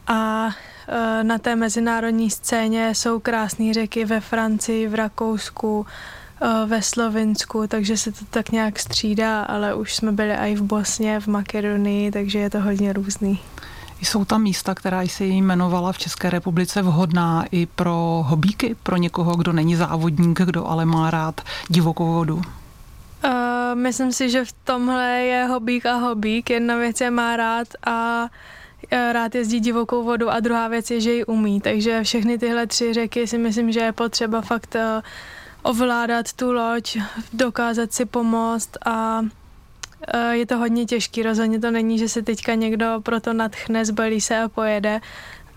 A 0.07 0.47
eh, 0.47 0.74
na 1.23 1.37
té 1.37 1.55
mezinárodní 1.55 2.29
scéně 2.29 2.95
jsou 2.95 3.19
krásné 3.19 3.73
řeky 3.73 4.05
ve 4.05 4.19
Francii, 4.19 4.87
v 4.87 4.95
Rakousku, 4.95 5.85
eh, 6.41 6.65
ve 6.65 6.81
Slovinsku, 6.81 7.67
takže 7.67 7.97
se 7.97 8.11
to 8.11 8.25
tak 8.29 8.51
nějak 8.51 8.79
střídá, 8.79 9.41
ale 9.43 9.75
už 9.75 9.95
jsme 9.95 10.11
byli 10.11 10.33
i 10.33 10.55
v 10.55 10.61
Bosně, 10.61 11.19
v 11.19 11.27
Makedonii, 11.27 12.11
takže 12.11 12.39
je 12.39 12.49
to 12.49 12.61
hodně 12.61 12.93
různý. 12.93 13.39
Jsou 14.01 14.25
tam 14.25 14.41
místa, 14.41 14.75
která 14.75 15.01
jsi 15.01 15.25
jmenovala 15.25 15.91
v 15.91 15.97
České 15.97 16.29
republice 16.29 16.81
vhodná 16.81 17.45
i 17.51 17.65
pro 17.65 18.23
hobíky, 18.27 18.75
pro 18.83 18.97
někoho, 18.97 19.35
kdo 19.35 19.53
není 19.53 19.75
závodník, 19.75 20.41
kdo 20.41 20.67
ale 20.67 20.85
má 20.85 21.11
rád 21.11 21.41
divokou 21.69 22.13
vodu? 22.13 22.35
Uh, 22.35 23.31
myslím 23.73 24.13
si, 24.13 24.29
že 24.29 24.45
v 24.45 24.53
tomhle 24.63 25.11
je 25.11 25.45
hobík 25.45 25.85
a 25.85 25.95
hobík. 25.95 26.49
Jedna 26.49 26.77
věc 26.77 27.01
je 27.01 27.11
má 27.11 27.35
rád 27.35 27.67
a 27.85 28.25
eh, 28.25 28.29
rád 28.91 29.35
jezdí 29.35 29.59
divokou 29.59 30.03
vodu 30.03 30.29
a 30.29 30.39
druhá 30.39 30.67
věc 30.67 30.91
je, 30.91 31.01
že 31.01 31.11
ji 31.11 31.25
umí. 31.25 31.61
Takže 31.61 32.03
všechny 32.03 32.37
tyhle 32.37 32.67
tři 32.67 32.93
řeky 32.93 33.27
si 33.27 33.37
myslím, 33.37 33.71
že 33.71 33.79
je 33.79 33.91
potřeba 33.91 34.41
fakt 34.41 34.75
uh, 34.75 35.01
ovládat 35.63 36.33
tu 36.33 36.51
loď, 36.51 36.97
dokázat 37.33 37.93
si 37.93 38.05
pomoct 38.05 38.69
a 38.85 39.21
Eh, 40.07 40.35
je 40.37 40.45
to 40.45 40.57
hodně 40.57 40.85
těžký, 40.85 41.23
rozhodně 41.23 41.59
to 41.59 41.71
není, 41.71 41.99
že 41.99 42.09
se 42.09 42.21
teďka 42.21 42.55
někdo 42.55 42.85
proto 43.03 43.33
nadchne, 43.33 43.85
zbalí 43.85 44.21
se 44.21 44.37
a 44.37 44.49
pojede. 44.49 45.01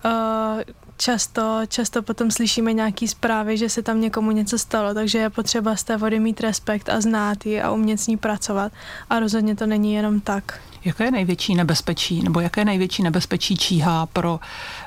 Eh, 0.05 0.63
často, 0.97 1.61
často 1.67 2.01
potom 2.01 2.31
slyšíme 2.31 2.73
nějaký 2.73 3.07
zprávy, 3.07 3.57
že 3.57 3.69
se 3.69 3.81
tam 3.81 4.01
někomu 4.01 4.31
něco 4.31 4.59
stalo, 4.59 4.93
takže 4.93 5.17
je 5.17 5.29
potřeba 5.29 5.75
z 5.75 5.83
té 5.83 5.97
vody 5.97 6.19
mít 6.19 6.41
respekt 6.41 6.89
a 6.89 7.01
znát 7.01 7.45
ji 7.45 7.61
a 7.61 7.71
umět 7.71 7.97
s 7.97 8.07
ní 8.07 8.17
pracovat. 8.17 8.71
A 9.09 9.19
rozhodně 9.19 9.55
to 9.55 9.65
není 9.65 9.93
jenom 9.93 10.19
tak. 10.19 10.59
Jaké 10.85 11.03
je 11.03 11.11
největší 11.11 11.55
nebezpečí, 11.55 12.23
nebo 12.23 12.39
jaké 12.39 12.65
největší 12.65 13.03
nebezpečí 13.03 13.57
číhá 13.57 14.05
pro 14.05 14.39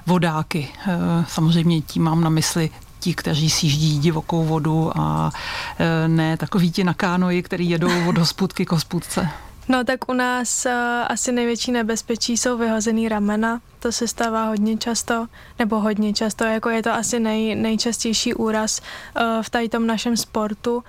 vodáky? 0.07 0.69
Eh, 0.87 1.25
samozřejmě 1.29 1.81
tím 1.81 2.03
mám 2.03 2.21
na 2.21 2.31
mysli 2.31 2.71
ti, 3.01 3.15
kteří 3.15 3.51
sjíždí 3.51 3.99
divokou 3.99 4.45
vodu 4.45 4.93
a 4.95 5.31
ne 6.07 6.37
takoví 6.37 6.71
ti 6.71 6.85
na 6.85 6.95
kánoji, 6.95 7.43
který 7.43 7.71
jedou 7.71 8.09
od 8.09 8.19
hospůdky 8.19 8.67
k 8.67 8.73
hospůdce. 8.73 9.29
No 9.69 9.85
tak 9.85 10.09
u 10.09 10.13
nás 10.13 10.67
uh, 10.67 10.73
asi 11.07 11.33
největší 11.33 11.73
nebezpečí 11.73 12.37
jsou 12.37 12.59
vyhozený 12.59 13.09
ramena. 13.09 13.61
To 13.79 13.93
se 13.93 14.09
stává 14.09 14.45
hodně 14.45 14.77
často, 14.77 15.27
nebo 15.59 15.81
hodně 15.81 16.13
často, 16.13 16.45
jako 16.45 16.69
je 16.69 16.83
to 16.83 16.93
asi 16.93 17.21
nej, 17.21 17.55
nejčastější 17.55 18.35
úraz 18.35 18.81
v 19.43 19.51
tady 19.51 19.69
tom 19.69 19.87
našem 19.87 20.17
sportu, 20.17 20.85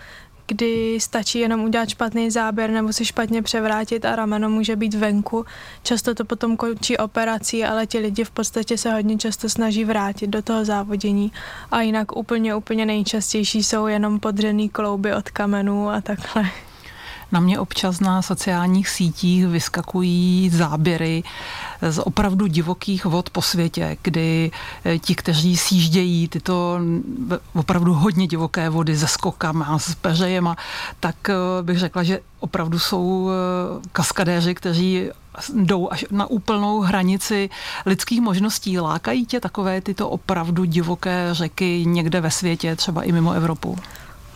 kdy 0.53 0.99
stačí 0.99 1.39
jenom 1.39 1.63
udělat 1.63 1.89
špatný 1.89 2.31
záběr 2.31 2.69
nebo 2.69 2.93
si 2.93 3.05
špatně 3.05 3.41
převrátit 3.41 4.05
a 4.05 4.15
rameno 4.15 4.49
může 4.49 4.75
být 4.75 4.93
venku. 4.93 5.45
Často 5.83 6.15
to 6.15 6.25
potom 6.25 6.57
končí 6.57 6.97
operací, 6.97 7.63
ale 7.63 7.87
ti 7.87 7.99
lidi 7.99 8.23
v 8.23 8.31
podstatě 8.31 8.77
se 8.77 8.93
hodně 8.93 9.17
často 9.17 9.49
snaží 9.49 9.85
vrátit 9.85 10.27
do 10.27 10.41
toho 10.41 10.65
závodění. 10.65 11.31
A 11.71 11.81
jinak 11.81 12.17
úplně, 12.17 12.55
úplně 12.55 12.85
nejčastější 12.85 13.63
jsou 13.63 13.87
jenom 13.87 14.19
podřený 14.19 14.69
klouby 14.69 15.13
od 15.13 15.29
kamenů 15.29 15.89
a 15.89 16.01
takhle. 16.01 16.43
Na 17.33 17.39
mě 17.39 17.59
občas 17.59 17.99
na 17.99 18.21
sociálních 18.21 18.89
sítích 18.89 19.47
vyskakují 19.47 20.49
záběry 20.49 21.23
z 21.81 21.99
opravdu 21.99 22.47
divokých 22.47 23.05
vod 23.05 23.29
po 23.29 23.41
světě, 23.41 23.97
kdy 24.01 24.51
eh, 24.85 24.99
ti, 24.99 25.15
kteří 25.15 25.57
sjíždějí 25.57 26.27
tyto 26.27 26.79
opravdu 27.53 27.93
hodně 27.93 28.27
divoké 28.27 28.69
vody 28.69 28.97
se 28.97 29.07
skokama, 29.07 29.79
s 29.79 29.95
peřejema, 29.95 30.57
tak 30.99 31.29
eh, 31.29 31.33
bych 31.61 31.79
řekla, 31.79 32.03
že 32.03 32.19
opravdu 32.39 32.79
jsou 32.79 33.29
eh, 33.29 33.89
kaskadéři, 33.91 34.55
kteří 34.55 35.09
jdou 35.53 35.91
až 35.91 36.05
na 36.11 36.25
úplnou 36.25 36.81
hranici 36.81 37.49
lidských 37.85 38.21
možností. 38.21 38.79
Lákají 38.79 39.25
tě 39.25 39.39
takové 39.39 39.81
tyto 39.81 40.09
opravdu 40.09 40.63
divoké 40.63 41.29
řeky 41.31 41.83
někde 41.87 42.21
ve 42.21 42.31
světě, 42.31 42.75
třeba 42.75 43.03
i 43.03 43.11
mimo 43.11 43.31
Evropu? 43.31 43.77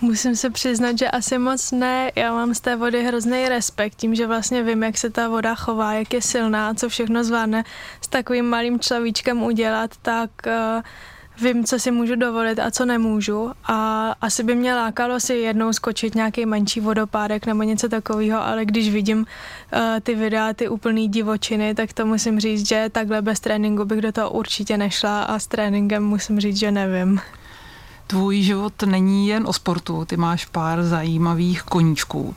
Musím 0.02 0.36
se 0.36 0.50
přiznat, 0.50 0.98
že 0.98 1.10
asi 1.10 1.38
moc 1.38 1.72
ne. 1.72 2.12
Já 2.16 2.34
mám 2.34 2.54
z 2.54 2.60
té 2.60 2.76
vody 2.76 3.04
hrozný 3.04 3.50
respekt 3.50 3.96
tím, 3.96 4.16
že 4.16 4.28
vlastně 4.28 4.64
vím, 4.64 4.84
jak 4.84 4.98
se 4.98 5.10
ta 5.10 5.30
voda 5.30 5.56
chová, 5.56 5.94
jak 5.94 6.14
je 6.14 6.22
silná, 6.22 6.74
co 6.74 6.90
všechno 6.90 7.24
zvládne 7.24 7.64
s 8.02 8.08
takovým 8.08 8.46
malým 8.46 8.80
človíčkem 8.80 9.44
udělat, 9.44 9.92
tak 10.02 10.30
uh, 10.48 10.82
vím, 11.42 11.64
co 11.66 11.80
si 11.80 11.92
můžu 11.92 12.16
dovolit 12.16 12.60
a 12.60 12.72
co 12.72 12.86
nemůžu. 12.86 13.52
A 13.64 14.12
asi 14.22 14.44
by 14.44 14.56
mě 14.56 14.76
lákalo 14.76 15.20
si 15.20 15.34
jednou 15.34 15.74
skočit 15.74 16.16
nějaký 16.16 16.46
menší 16.46 16.80
vodopádek 16.80 17.46
nebo 17.46 17.64
něco 17.64 17.90
takového, 17.90 18.42
ale 18.42 18.66
když 18.66 18.90
vidím 18.90 19.20
uh, 19.20 19.80
ty 20.04 20.16
videa, 20.16 20.54
ty 20.54 20.70
úplný 20.70 21.08
divočiny, 21.08 21.76
tak 21.76 21.94
to 21.94 22.06
musím 22.06 22.40
říct, 22.40 22.68
že 22.68 22.90
takhle 22.92 23.22
bez 23.22 23.40
tréninku 23.40 23.86
bych 23.86 24.02
do 24.02 24.12
toho 24.12 24.30
určitě 24.30 24.78
nešla 24.78 25.24
a 25.24 25.40
s 25.40 25.48
tréninkem 25.48 26.04
musím 26.04 26.40
říct, 26.40 26.58
že 26.58 26.72
nevím 26.72 27.22
tvůj 28.08 28.42
život 28.42 28.84
není 28.84 29.28
jen 29.28 29.48
o 29.48 29.54
sportu, 29.54 30.06
ty 30.06 30.18
máš 30.18 30.46
pár 30.46 30.84
zajímavých 30.84 31.64
koníčků. 31.64 32.36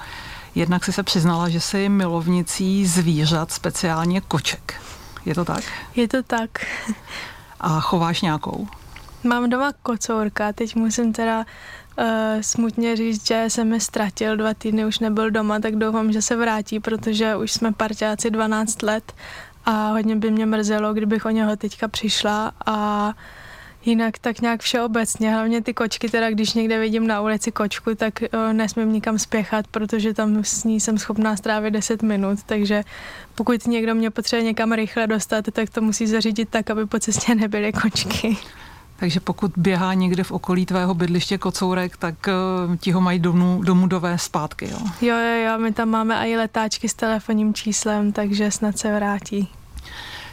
Jednak 0.55 0.85
si 0.85 0.93
se 0.93 1.03
přiznala, 1.03 1.49
že 1.49 1.61
jsi 1.61 1.89
milovnicí 1.89 2.87
zvířat, 2.87 3.53
speciálně 3.53 4.21
koček. 4.21 4.75
Je 5.25 5.35
to 5.35 5.45
tak? 5.45 5.65
Je 5.97 6.09
to 6.09 6.23
tak. 6.23 6.51
A 7.61 7.81
chováš 7.81 8.23
nějakou? 8.23 8.69
Mám 9.25 9.51
doma 9.51 9.73
kocourka, 9.83 10.53
teď 10.53 10.77
musím 10.77 11.13
teda 11.13 11.39
uh, 11.39 12.05
smutně 12.41 12.97
říct, 12.97 13.27
že 13.27 13.45
se 13.49 13.65
mi 13.65 13.81
ztratil, 13.81 14.37
dva 14.37 14.55
týdny 14.55 14.85
už 14.85 14.99
nebyl 14.99 15.31
doma, 15.31 15.61
tak 15.61 15.77
doufám, 15.77 16.13
že 16.13 16.23
se 16.23 16.37
vrátí, 16.37 16.81
protože 16.81 17.37
už 17.37 17.53
jsme 17.53 17.73
parťáci 17.73 18.31
12 18.31 18.83
let 18.83 19.13
a 19.65 19.71
hodně 19.71 20.17
by 20.17 20.31
mě 20.31 20.47
mrzelo, 20.47 20.95
kdybych 20.95 21.27
o 21.27 21.31
něho 21.31 21.57
teďka 21.57 21.89
přišla 21.89 22.53
a 22.67 23.13
Jinak 23.85 24.19
tak 24.19 24.41
nějak 24.41 24.61
všeobecně, 24.61 25.31
hlavně 25.31 25.63
ty 25.63 25.75
kočky, 25.75 26.09
teda 26.09 26.31
když 26.31 26.55
někde 26.55 26.79
vidím 26.79 27.07
na 27.07 27.21
ulici 27.21 27.53
kočku, 27.53 27.95
tak 27.95 28.15
uh, 28.23 28.53
nesmím 28.53 28.93
nikam 28.93 29.19
spěchat, 29.19 29.67
protože 29.67 30.15
tam 30.15 30.45
s 30.45 30.65
ní 30.65 30.81
jsem 30.81 30.99
schopná 30.99 31.37
strávit 31.37 31.71
10 31.71 32.03
minut, 32.03 32.39
takže 32.47 32.83
pokud 33.35 33.67
někdo 33.67 33.95
mě 33.95 34.11
potřebuje 34.11 34.45
někam 34.45 34.73
rychle 34.73 35.07
dostat, 35.07 35.45
tak 35.53 35.71
to 35.71 35.81
musí 35.81 36.07
zařídit 36.07 36.49
tak, 36.49 36.71
aby 36.71 36.87
po 36.87 36.99
cestě 36.99 37.35
nebyly 37.35 37.73
kočky. 37.73 38.37
Takže 38.97 39.21
pokud 39.21 39.53
běhá 39.57 39.95
někde 39.95 40.25
v 40.25 40.33
okolí 40.33 40.67
tvého 40.67 40.95
bydliště 40.95 41.39
kocourek, 41.39 41.97
tak 41.97 42.15
uh, 42.69 42.77
ti 42.77 42.93
ho 42.93 43.01
mají 43.01 43.19
domů, 43.19 43.63
domů 43.63 43.87
dové 43.87 44.19
zpátky, 44.19 44.69
jo? 44.71 44.79
Jo, 45.01 45.17
jo, 45.17 45.45
jo, 45.47 45.59
my 45.59 45.73
tam 45.73 45.89
máme 45.89 46.29
i 46.29 46.37
letáčky 46.37 46.89
s 46.89 46.95
telefonním 46.95 47.55
číslem, 47.55 48.13
takže 48.13 48.51
snad 48.51 48.79
se 48.79 48.95
vrátí. 48.95 49.49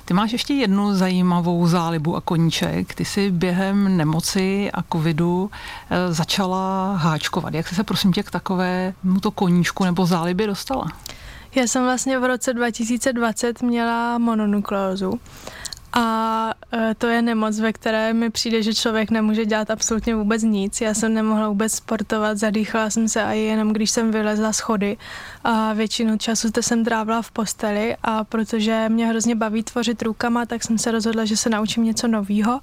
Ty 0.07 0.13
máš 0.13 0.31
ještě 0.31 0.53
jednu 0.53 0.95
zajímavou 0.95 1.67
zálibu 1.67 2.15
a 2.15 2.21
koníček. 2.21 2.93
Ty 2.93 3.05
jsi 3.05 3.31
během 3.31 3.97
nemoci 3.97 4.71
a 4.73 4.83
covidu 4.91 5.51
eh, 5.89 6.13
začala 6.13 6.95
háčkovat. 6.95 7.53
Jak 7.53 7.67
jsi 7.67 7.75
se 7.75 7.83
prosím 7.83 8.13
tě 8.13 8.23
k 8.23 8.31
takovému 8.31 9.19
to 9.21 9.31
koníčku 9.31 9.83
nebo 9.83 10.05
zálibě 10.05 10.47
dostala? 10.47 10.87
Já 11.55 11.67
jsem 11.67 11.83
vlastně 11.83 12.19
v 12.19 12.23
roce 12.23 12.53
2020 12.53 13.61
měla 13.61 14.17
mononukleózu 14.17 15.19
a 15.93 16.53
e, 16.73 16.95
to 16.95 17.07
je 17.07 17.21
nemoc, 17.21 17.59
ve 17.59 17.73
které 17.73 18.13
mi 18.13 18.29
přijde, 18.29 18.63
že 18.63 18.73
člověk 18.73 19.11
nemůže 19.11 19.45
dělat 19.45 19.71
absolutně 19.71 20.15
vůbec 20.15 20.43
nic. 20.43 20.81
Já 20.81 20.93
jsem 20.93 21.13
nemohla 21.13 21.49
vůbec 21.49 21.73
sportovat, 21.73 22.37
zadýchala 22.37 22.89
jsem 22.89 23.09
se 23.09 23.23
a 23.23 23.31
jenom 23.31 23.73
když 23.73 23.91
jsem 23.91 24.11
vylezla 24.11 24.53
schody 24.53 24.97
a 25.43 25.73
většinu 25.73 26.17
času 26.17 26.51
to 26.51 26.61
jsem 26.61 26.85
trávila 26.85 27.21
v 27.21 27.31
posteli 27.31 27.95
a 28.03 28.23
protože 28.23 28.89
mě 28.89 29.07
hrozně 29.07 29.35
baví 29.35 29.63
tvořit 29.63 30.01
rukama, 30.01 30.45
tak 30.45 30.63
jsem 30.63 30.77
se 30.77 30.91
rozhodla, 30.91 31.25
že 31.25 31.37
se 31.37 31.49
naučím 31.49 31.83
něco 31.83 32.07
nového 32.07 32.59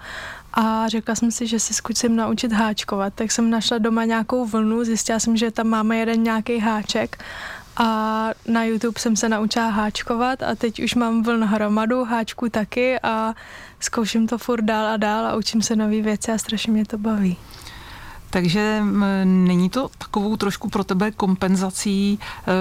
a 0.53 0.89
řekla 0.89 1.15
jsem 1.15 1.31
si, 1.31 1.47
že 1.47 1.61
si 1.61 1.75
zkusím 1.75 2.17
naučit 2.17 2.53
háčkovat. 2.53 3.15
Tak 3.15 3.33
jsem 3.33 3.51
našla 3.51 3.79
doma 3.79 4.05
nějakou 4.05 4.47
vlnu, 4.47 4.85
zjistila 4.85 5.19
jsem, 5.19 5.37
že 5.37 5.51
tam 5.51 5.67
máme 5.67 5.97
jeden 5.97 6.23
nějaký 6.23 6.59
háček 6.59 7.25
a 7.77 8.29
na 8.49 8.65
YouTube 8.65 9.01
jsem 9.01 9.17
se 9.17 9.29
naučila 9.29 9.69
háčkovat 9.69 10.43
a 10.43 10.55
teď 10.55 10.83
už 10.83 10.95
mám 10.95 11.23
vln 11.23 11.45
hromadu 11.45 12.05
háčků 12.05 12.49
taky 12.49 13.01
a 13.03 13.35
zkouším 13.81 14.27
to 14.27 14.39
furt 14.39 14.63
dál 14.63 14.87
a 14.87 14.97
dál 14.97 15.27
a 15.27 15.37
učím 15.37 15.63
se 15.63 15.77
nové 15.77 16.03
věci 16.03 16.33
a 16.33 16.39
strašně 16.39 16.73
mě 16.73 16.85
to 16.85 16.99
baví. 16.99 17.37
Takže 18.31 18.83
není 19.25 19.71
to 19.71 19.91
takovou 19.99 20.37
trošku 20.37 20.69
pro 20.69 20.85
tebe 20.85 21.11
kompenzací 21.11 22.19
e, 22.19 22.53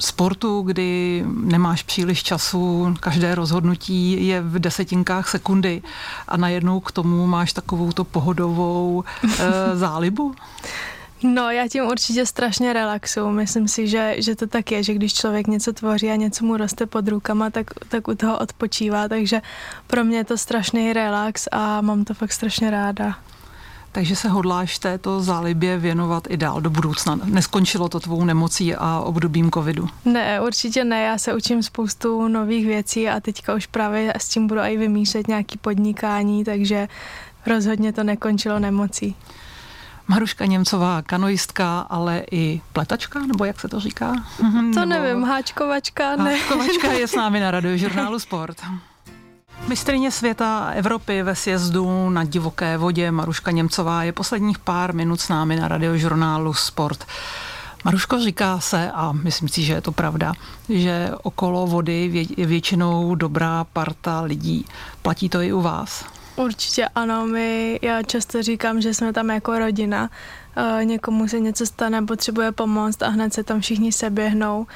sportu, 0.00 0.62
kdy 0.62 1.24
nemáš 1.26 1.82
příliš 1.82 2.22
času, 2.22 2.94
každé 3.00 3.34
rozhodnutí 3.34 4.26
je 4.26 4.40
v 4.40 4.58
desetinkách 4.58 5.28
sekundy 5.28 5.82
a 6.28 6.36
najednou 6.36 6.80
k 6.80 6.92
tomu 6.92 7.26
máš 7.26 7.52
takovou 7.52 7.92
to 7.92 8.04
pohodovou 8.04 9.04
e, 9.38 9.76
zálibu? 9.76 10.34
No, 11.26 11.50
já 11.50 11.68
tím 11.68 11.84
určitě 11.84 12.26
strašně 12.26 12.72
relaxuju. 12.72 13.30
Myslím 13.30 13.68
si, 13.68 13.88
že, 13.88 14.14
že 14.18 14.36
to 14.36 14.46
tak 14.46 14.72
je, 14.72 14.82
že 14.82 14.94
když 14.94 15.14
člověk 15.14 15.46
něco 15.46 15.72
tvoří 15.72 16.10
a 16.10 16.16
něco 16.16 16.44
mu 16.44 16.56
roste 16.56 16.86
pod 16.86 17.08
rukama, 17.08 17.50
tak, 17.50 17.66
tak 17.88 18.08
u 18.08 18.14
toho 18.14 18.38
odpočívá. 18.38 19.08
Takže 19.08 19.42
pro 19.86 20.04
mě 20.04 20.16
je 20.16 20.24
to 20.24 20.38
strašný 20.38 20.92
relax 20.92 21.48
a 21.52 21.80
mám 21.80 22.04
to 22.04 22.14
fakt 22.14 22.32
strašně 22.32 22.70
ráda. 22.70 23.16
Takže 23.92 24.16
se 24.16 24.28
hodláš 24.28 24.78
této 24.78 25.22
zálibě 25.22 25.78
věnovat 25.78 26.26
i 26.30 26.36
dál 26.36 26.60
do 26.60 26.70
budoucna? 26.70 27.20
Neskončilo 27.24 27.88
to 27.88 28.00
tvou 28.00 28.24
nemocí 28.24 28.74
a 28.74 29.00
obdobím 29.00 29.50
covidu? 29.50 29.88
Ne, 30.04 30.40
určitě 30.40 30.84
ne. 30.84 31.02
Já 31.02 31.18
se 31.18 31.34
učím 31.34 31.62
spoustu 31.62 32.28
nových 32.28 32.66
věcí 32.66 33.08
a 33.08 33.20
teďka 33.20 33.54
už 33.54 33.66
právě 33.66 34.12
s 34.16 34.28
tím 34.28 34.46
budu 34.46 34.60
i 34.60 34.76
vymýšlet 34.76 35.28
nějaký 35.28 35.58
podnikání, 35.58 36.44
takže 36.44 36.88
rozhodně 37.46 37.92
to 37.92 38.04
nekončilo 38.04 38.58
nemocí. 38.58 39.16
Maruška 40.08 40.46
Němcová, 40.46 41.02
kanoistka, 41.02 41.80
ale 41.80 42.22
i 42.30 42.60
pletačka, 42.72 43.20
nebo 43.26 43.44
jak 43.44 43.60
se 43.60 43.68
to 43.68 43.80
říká? 43.80 44.14
To 44.36 44.84
nebo... 44.84 44.86
nevím, 44.86 45.24
háčkovačka, 45.24 46.16
ne. 46.16 46.34
Háčkovačka 46.34 46.92
je 46.92 47.08
s 47.08 47.14
námi 47.16 47.40
na 47.40 47.50
radiožurnálu 47.50 48.18
Sport. 48.18 48.62
Mistrině 49.68 50.10
světa 50.10 50.58
a 50.58 50.70
Evropy 50.70 51.22
ve 51.22 51.34
sjezdu 51.34 52.10
na 52.10 52.24
divoké 52.24 52.76
vodě 52.76 53.10
Maruška 53.10 53.50
Němcová 53.50 54.02
je 54.02 54.12
posledních 54.12 54.58
pár 54.58 54.94
minut 54.94 55.20
s 55.20 55.28
námi 55.28 55.56
na 55.56 55.68
radiožurnálu 55.68 56.54
Sport. 56.54 57.06
Maruško, 57.84 58.20
říká 58.20 58.60
se, 58.60 58.90
a 58.90 59.12
myslím 59.12 59.48
si, 59.48 59.62
že 59.62 59.72
je 59.72 59.80
to 59.80 59.92
pravda, 59.92 60.32
že 60.68 61.10
okolo 61.22 61.66
vody 61.66 62.26
je 62.36 62.46
většinou 62.46 63.14
dobrá 63.14 63.64
parta 63.64 64.20
lidí. 64.20 64.66
Platí 65.02 65.28
to 65.28 65.40
i 65.40 65.52
u 65.52 65.60
vás? 65.60 66.04
Určitě 66.36 66.88
ano, 66.94 67.26
my, 67.26 67.78
já 67.82 68.02
často 68.02 68.42
říkám, 68.42 68.80
že 68.80 68.94
jsme 68.94 69.12
tam 69.12 69.30
jako 69.30 69.58
rodina. 69.58 70.10
E, 70.80 70.84
někomu 70.84 71.28
se 71.28 71.40
něco 71.40 71.66
stane, 71.66 72.02
potřebuje 72.02 72.52
pomoct 72.52 73.02
a 73.02 73.08
hned 73.08 73.34
se 73.34 73.44
tam 73.44 73.60
všichni 73.60 73.92
seběhnou. 73.92 74.66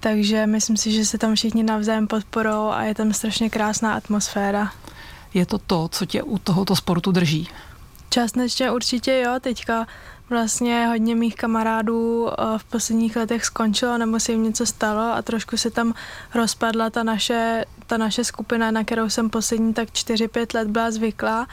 Takže 0.00 0.46
myslím 0.46 0.76
si, 0.76 0.92
že 0.92 1.04
se 1.04 1.18
tam 1.18 1.34
všichni 1.34 1.62
navzájem 1.62 2.06
podporou 2.06 2.68
a 2.68 2.82
je 2.82 2.94
tam 2.94 3.12
strašně 3.12 3.50
krásná 3.50 3.94
atmosféra. 3.94 4.72
Je 5.34 5.46
to 5.46 5.58
to, 5.58 5.88
co 5.88 6.06
tě 6.06 6.22
u 6.22 6.38
tohoto 6.38 6.76
sportu 6.76 7.12
drží? 7.12 7.48
Částečně 8.10 8.70
určitě 8.70 9.22
jo, 9.26 9.34
teďka 9.40 9.86
vlastně 10.30 10.86
hodně 10.86 11.14
mých 11.14 11.36
kamarádů 11.36 12.28
eh, 12.28 12.58
v 12.58 12.64
posledních 12.64 13.16
letech 13.16 13.44
skončilo 13.44 13.98
nebo 13.98 14.20
se 14.20 14.32
jim 14.32 14.42
něco 14.42 14.66
stalo 14.66 15.14
a 15.14 15.22
trošku 15.22 15.56
se 15.56 15.70
tam 15.70 15.94
rozpadla 16.34 16.90
ta 16.90 17.02
naše, 17.02 17.64
ta 17.86 17.96
naše 17.96 18.24
skupina, 18.24 18.70
na 18.70 18.84
kterou 18.84 19.10
jsem 19.10 19.30
poslední 19.30 19.74
tak 19.74 19.88
4-5 19.88 20.46
let 20.54 20.68
byla 20.68 20.90
zvyklá, 20.90 21.46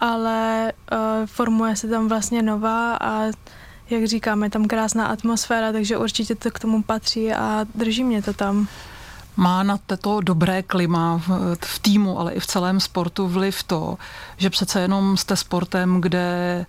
ale 0.00 0.72
uh, 0.92 0.98
formuje 1.26 1.76
se 1.76 1.88
tam 1.88 2.08
vlastně 2.08 2.42
nová 2.42 2.96
a 2.96 3.22
jak 3.90 4.04
říkáme, 4.04 4.50
tam 4.50 4.64
krásná 4.64 5.06
atmosféra, 5.06 5.72
takže 5.72 5.96
určitě 5.96 6.34
to 6.34 6.50
k 6.50 6.58
tomu 6.58 6.82
patří 6.82 7.32
a 7.32 7.66
drží 7.74 8.04
mě 8.04 8.22
to 8.22 8.32
tam. 8.32 8.68
Má 9.36 9.62
na 9.62 9.78
toto 9.86 10.20
dobré 10.20 10.62
klima 10.62 11.22
v, 11.26 11.56
v 11.64 11.78
týmu, 11.78 12.18
ale 12.18 12.32
i 12.32 12.40
v 12.40 12.46
celém 12.46 12.80
sportu 12.80 13.28
vliv 13.28 13.62
to, 13.62 13.98
že 14.36 14.50
přece 14.50 14.80
jenom 14.80 15.16
jste 15.16 15.36
sportem, 15.36 16.00
kde 16.00 16.66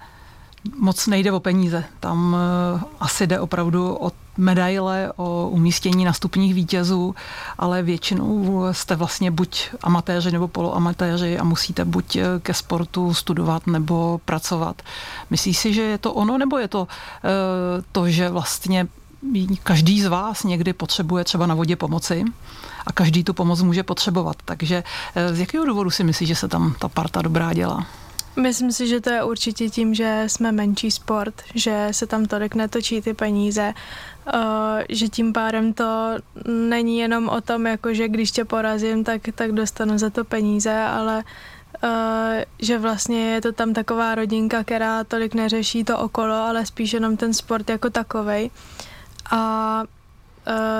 moc 0.79 1.07
nejde 1.07 1.31
o 1.31 1.39
peníze. 1.39 1.83
Tam 1.99 2.33
uh, 2.33 2.81
asi 2.99 3.27
jde 3.27 3.39
opravdu 3.39 3.97
o 3.99 4.11
medaile, 4.37 5.11
o 5.15 5.49
umístění 5.49 6.05
na 6.05 6.13
stupních 6.13 6.53
vítězů, 6.53 7.15
ale 7.57 7.83
většinou 7.83 8.63
jste 8.71 8.95
vlastně 8.95 9.31
buď 9.31 9.69
amatéři 9.81 10.31
nebo 10.31 10.47
poloamatéři 10.47 11.39
a 11.39 11.43
musíte 11.43 11.85
buď 11.85 12.15
eh, 12.15 12.23
ke 12.39 12.53
sportu 12.53 13.13
studovat 13.13 13.67
nebo 13.67 14.21
pracovat. 14.25 14.81
Myslíš 15.29 15.57
si, 15.57 15.73
že 15.73 15.81
je 15.81 15.97
to 15.97 16.13
ono, 16.13 16.37
nebo 16.37 16.57
je 16.57 16.67
to 16.67 16.81
uh, 16.81 16.87
to, 17.91 18.09
že 18.09 18.29
vlastně 18.29 18.87
každý 19.63 20.01
z 20.01 20.05
vás 20.05 20.43
někdy 20.43 20.73
potřebuje 20.73 21.23
třeba 21.23 21.47
na 21.47 21.55
vodě 21.55 21.75
pomoci 21.75 22.25
a 22.85 22.91
každý 22.91 23.23
tu 23.23 23.33
pomoc 23.33 23.61
může 23.61 23.83
potřebovat. 23.83 24.35
Takže 24.45 24.83
z 25.31 25.39
jakého 25.39 25.65
důvodu 25.65 25.89
si 25.89 26.03
myslíš, 26.03 26.29
že 26.29 26.35
se 26.35 26.47
tam 26.47 26.75
ta 26.79 26.87
parta 26.89 27.21
dobrá 27.21 27.53
dělá? 27.53 27.85
Myslím 28.39 28.71
si, 28.71 28.87
že 28.87 29.01
to 29.01 29.09
je 29.09 29.23
určitě 29.23 29.69
tím, 29.69 29.93
že 29.93 30.23
jsme 30.27 30.51
menší 30.51 30.91
sport, 30.91 31.41
že 31.55 31.87
se 31.91 32.07
tam 32.07 32.25
tolik 32.25 32.55
netočí 32.55 33.01
ty 33.01 33.13
peníze, 33.13 33.73
uh, 34.33 34.41
že 34.89 35.07
tím 35.07 35.33
pádem 35.33 35.73
to 35.73 36.17
není 36.47 36.99
jenom 36.99 37.29
o 37.29 37.41
tom, 37.41 37.65
jako 37.65 37.93
že 37.93 38.07
když 38.07 38.31
tě 38.31 38.45
porazím, 38.45 39.03
tak, 39.03 39.21
tak 39.35 39.51
dostanu 39.51 39.97
za 39.97 40.09
to 40.09 40.23
peníze, 40.23 40.73
ale 40.73 41.23
uh, 41.83 41.89
že 42.59 42.77
vlastně 42.77 43.33
je 43.33 43.41
to 43.41 43.51
tam 43.51 43.73
taková 43.73 44.15
rodinka, 44.15 44.63
která 44.63 45.03
tolik 45.03 45.33
neřeší 45.33 45.83
to 45.83 45.99
okolo, 45.99 46.35
ale 46.35 46.65
spíš 46.65 46.93
jenom 46.93 47.17
ten 47.17 47.33
sport 47.33 47.69
jako 47.69 47.89
takovej. 47.89 48.49
A 49.31 49.83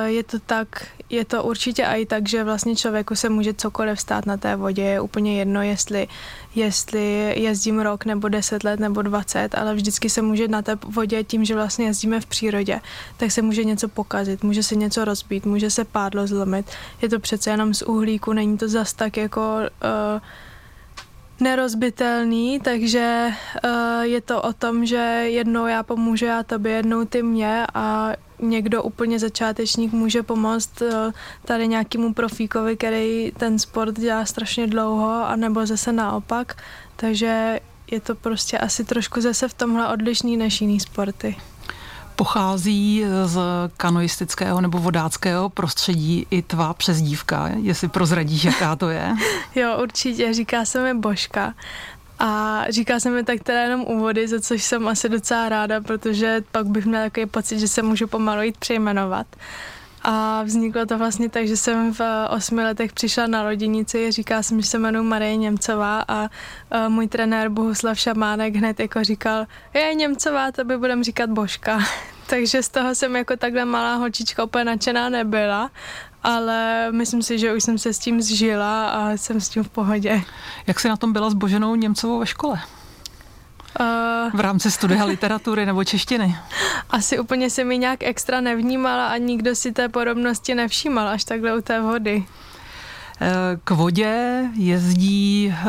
je 0.06 0.24
to 0.24 0.40
tak, 0.40 0.68
je 1.10 1.26
to 1.26 1.44
určitě 1.44 1.84
i 1.84 2.06
tak, 2.06 2.30
že 2.30 2.44
vlastně 2.44 2.76
člověku 2.76 3.16
se 3.16 3.30
může 3.30 3.54
cokoliv 3.54 4.02
stát 4.02 4.26
na 4.26 4.38
té 4.38 4.56
vodě. 4.56 4.82
Je 4.82 5.02
úplně 5.02 5.40
jedno, 5.40 5.62
jestli, 5.62 6.08
jestli 6.56 7.34
jezdím 7.42 7.80
rok 7.80 8.06
nebo 8.06 8.30
deset 8.30 8.64
let 8.64 8.80
nebo 8.80 9.02
dvacet, 9.02 9.56
ale 9.56 9.76
vždycky 9.76 10.10
se 10.10 10.22
může 10.22 10.48
na 10.48 10.62
té 10.62 10.78
vodě 10.86 11.24
tím, 11.24 11.46
že 11.46 11.56
vlastně 11.56 11.86
jezdíme 11.86 12.22
v 12.22 12.26
přírodě, 12.26 12.82
tak 13.18 13.32
se 13.32 13.42
může 13.42 13.64
něco 13.64 13.88
pokazit, 13.88 14.44
může 14.44 14.64
se 14.64 14.76
něco 14.76 15.06
rozbít, 15.06 15.46
může 15.46 15.70
se 15.70 15.86
pádlo 15.86 16.28
zlomit. 16.28 16.66
Je 17.02 17.10
to 17.10 17.20
přece 17.20 17.50
jenom 17.50 17.74
z 17.74 17.82
uhlíku, 17.82 18.34
není 18.34 18.58
to 18.58 18.68
zas 18.68 18.94
tak 18.94 19.18
jako 19.18 19.58
uh, 19.60 20.22
nerozbitelný, 21.40 22.60
takže 22.60 23.30
uh, 23.66 24.02
je 24.02 24.22
to 24.22 24.42
o 24.42 24.54
tom, 24.54 24.86
že 24.86 24.96
jednou 25.26 25.66
já 25.68 25.84
pomůžu 25.84 26.26
já 26.26 26.44
tobě, 26.44 26.72
jednou 26.72 27.06
ty 27.06 27.24
mě 27.24 27.68
a 27.74 28.14
někdo 28.40 28.84
úplně 28.84 29.20
začátečník 29.20 29.94
může 29.94 30.24
pomoct 30.24 30.82
uh, 30.82 30.88
tady 31.46 31.68
nějakému 31.68 32.14
profíkovi, 32.14 32.78
který 32.78 33.32
ten 33.38 33.60
sport 33.60 34.00
dělá 34.00 34.26
strašně 34.26 34.68
dlouho, 34.68 35.28
anebo 35.28 35.66
zase 35.66 35.92
naopak, 35.92 36.64
takže 36.96 37.60
je 37.92 38.00
to 38.00 38.16
prostě 38.16 38.58
asi 38.58 38.84
trošku 38.84 39.22
zase 39.22 39.48
v 39.48 39.54
tomhle 39.54 39.88
odlišný 39.88 40.38
než 40.38 40.62
jiný 40.62 40.80
sporty 40.80 41.36
pochází 42.18 43.06
z 43.26 43.40
kanoistického 43.78 44.62
nebo 44.62 44.78
vodáckého 44.78 45.50
prostředí 45.50 46.28
i 46.30 46.42
tvá 46.42 46.74
přezdívka, 46.74 47.50
jestli 47.62 47.88
prozradíš, 47.88 48.44
jaká 48.44 48.76
to 48.76 48.90
je? 48.90 49.16
jo, 49.56 49.80
určitě, 49.84 50.34
říká 50.34 50.66
se 50.66 50.84
mi 50.84 51.00
Božka. 51.00 51.54
A 52.20 52.64
říká 52.70 53.00
se 53.00 53.10
mi 53.10 53.24
tak 53.24 53.40
teda 53.44 53.62
jenom 53.62 53.82
úvody, 53.82 54.28
za 54.28 54.42
což 54.42 54.64
jsem 54.64 54.88
asi 54.88 55.10
docela 55.10 55.50
ráda, 55.50 55.82
protože 55.82 56.42
pak 56.52 56.66
bych 56.68 56.86
měla 56.86 57.04
takový 57.04 57.26
pocit, 57.26 57.60
že 57.60 57.68
se 57.68 57.82
můžu 57.82 58.08
pomalu 58.08 58.42
jít 58.42 58.58
přejmenovat. 58.58 59.28
A 60.10 60.44
vzniklo 60.44 60.86
to 60.86 60.98
vlastně 60.98 61.30
tak, 61.30 61.48
že 61.48 61.58
jsem 61.58 61.94
v 61.94 62.02
osmi 62.30 62.64
letech 62.64 62.94
přišla 62.94 63.28
na 63.28 63.44
rodinici, 63.44 64.12
říká 64.12 64.44
jsem, 64.44 64.62
že 64.62 64.68
se 64.68 64.78
jmenuji 64.78 65.04
Marie 65.04 65.36
Němcová 65.36 66.06
a 66.08 66.30
můj 66.88 67.08
trenér 67.08 67.50
Bohuslav 67.50 68.00
Šamánek 68.00 68.56
hned 68.56 68.80
jako 68.80 69.04
říkal, 69.04 69.46
je 69.74 69.94
Němcová, 69.96 70.52
to 70.52 70.64
by 70.64 70.78
budem 70.78 71.04
říkat 71.04 71.30
Božka. 71.30 71.80
Takže 72.30 72.64
z 72.64 72.70
toho 72.70 72.96
jsem 72.96 73.16
jako 73.16 73.38
takhle 73.38 73.66
malá 73.66 73.96
holčička 73.96 74.44
úplně 74.44 74.64
nadšená 74.64 75.10
nebyla, 75.10 75.72
ale 76.24 76.88
myslím 76.92 77.24
si, 77.24 77.40
že 77.40 77.54
už 77.54 77.64
jsem 77.64 77.78
se 77.78 77.94
s 77.94 78.00
tím 78.00 78.22
zžila 78.22 78.90
a 78.90 79.12
jsem 79.12 79.42
s 79.42 79.50
tím 79.50 79.64
v 79.64 79.70
pohodě. 79.70 80.22
Jak 80.68 80.80
jsi 80.80 80.90
na 80.90 80.98
tom 80.98 81.14
byla 81.14 81.30
s 81.30 81.34
Boženou 81.34 81.76
Němcovou 81.76 82.20
ve 82.20 82.26
škole? 82.26 82.60
Uh, 83.80 84.32
v 84.34 84.40
rámci 84.40 84.72
studia 84.72 85.06
literatury 85.06 85.66
nebo 85.66 85.84
češtiny? 85.84 86.36
Asi 86.90 87.20
úplně 87.20 87.50
se 87.50 87.64
mi 87.64 87.78
nějak 87.78 88.04
extra 88.04 88.42
nevnímala 88.42 89.08
a 89.08 89.18
nikdo 89.18 89.56
si 89.56 89.72
té 89.72 89.90
podobnosti 89.90 90.56
nevšímal 90.56 91.08
až 91.08 91.24
takhle 91.24 91.58
u 91.58 91.62
té 91.62 91.82
vody. 91.82 92.26
K 93.64 93.72
vodě 93.72 94.44
jezdí 94.54 95.54
eh, 95.58 95.66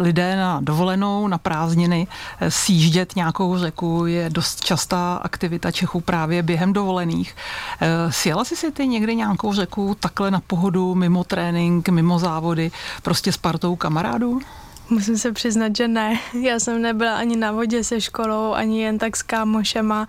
lidé 0.00 0.36
na 0.36 0.60
dovolenou, 0.60 1.28
na 1.28 1.38
prázdniny, 1.38 2.06
eh, 2.40 2.50
sjíždět 2.50 3.16
nějakou 3.16 3.58
řeku 3.58 4.06
je 4.06 4.30
dost 4.30 4.64
častá 4.64 5.20
aktivita 5.22 5.70
Čechů 5.70 6.00
právě 6.00 6.42
během 6.42 6.72
dovolených. 6.72 7.36
Eh, 7.80 8.12
sjela 8.12 8.44
jsi 8.44 8.56
si 8.56 8.70
ty 8.72 8.88
někdy 8.88 9.16
nějakou 9.16 9.52
řeku 9.52 9.96
takhle 10.00 10.30
na 10.30 10.40
pohodu, 10.40 10.94
mimo 10.94 11.24
trénink, 11.24 11.88
mimo 11.88 12.18
závody, 12.18 12.70
prostě 13.02 13.32
s 13.32 13.36
partou 13.36 13.76
kamarádů? 13.76 14.40
Musím 14.90 15.18
se 15.18 15.32
přiznat, 15.32 15.76
že 15.76 15.88
ne. 15.88 16.20
Já 16.42 16.60
jsem 16.60 16.82
nebyla 16.82 17.16
ani 17.16 17.36
na 17.36 17.52
vodě 17.52 17.84
se 17.84 18.00
školou, 18.00 18.52
ani 18.52 18.82
jen 18.82 18.98
tak 18.98 19.16
s 19.16 19.22
kámošema. 19.22 20.06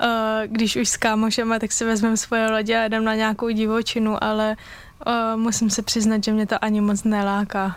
Eh, 0.00 0.42
když 0.46 0.76
už 0.76 0.88
s 0.88 0.96
kámošema, 0.96 1.58
tak 1.58 1.72
si 1.72 1.84
vezmeme 1.84 2.16
svoje 2.16 2.50
lodě 2.50 2.78
a 2.78 2.84
jdem 2.84 3.04
na 3.04 3.14
nějakou 3.14 3.48
divočinu, 3.48 4.24
ale 4.24 4.56
eh, 5.06 5.36
musím 5.36 5.70
se 5.70 5.82
přiznat, 5.82 6.24
že 6.24 6.32
mě 6.32 6.46
to 6.46 6.64
ani 6.64 6.80
moc 6.80 7.04
neláká. 7.04 7.76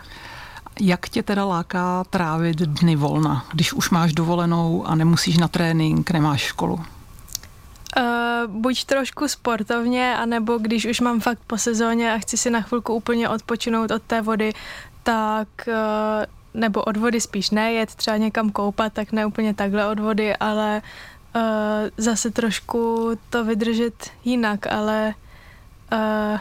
Jak 0.80 1.08
tě 1.08 1.22
teda 1.22 1.44
láká 1.44 2.04
trávit 2.10 2.56
dny 2.56 2.96
volna, 2.96 3.46
když 3.52 3.72
už 3.72 3.90
máš 3.90 4.12
dovolenou 4.12 4.86
a 4.86 4.94
nemusíš 4.94 5.38
na 5.38 5.48
trénink, 5.48 6.10
nemáš 6.10 6.40
školu? 6.40 6.74
Uh, 6.74 8.04
buď 8.46 8.84
trošku 8.84 9.28
sportovně, 9.28 10.16
anebo 10.16 10.58
když 10.58 10.86
už 10.86 11.00
mám 11.00 11.20
fakt 11.20 11.38
po 11.46 11.58
sezóně 11.58 12.12
a 12.12 12.18
chci 12.18 12.36
si 12.36 12.50
na 12.50 12.60
chvilku 12.60 12.94
úplně 12.94 13.28
odpočinout 13.28 13.90
od 13.90 14.02
té 14.02 14.22
vody, 14.22 14.52
tak 15.02 15.48
uh, 15.68 15.74
nebo 16.54 16.82
od 16.82 16.96
vody 16.96 17.20
spíš 17.20 17.50
ne, 17.50 17.72
jet 17.72 17.94
třeba 17.94 18.16
někam 18.16 18.50
koupat, 18.50 18.92
tak 18.92 19.12
ne 19.12 19.26
úplně 19.26 19.54
takhle 19.54 19.86
od 19.86 19.98
vody, 19.98 20.36
ale 20.36 20.82
uh, 21.36 21.42
zase 21.96 22.30
trošku 22.30 23.10
to 23.30 23.44
vydržet 23.44 24.10
jinak, 24.24 24.66
ale 24.66 25.14
uh, 25.92 26.38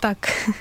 tak. 0.00 0.18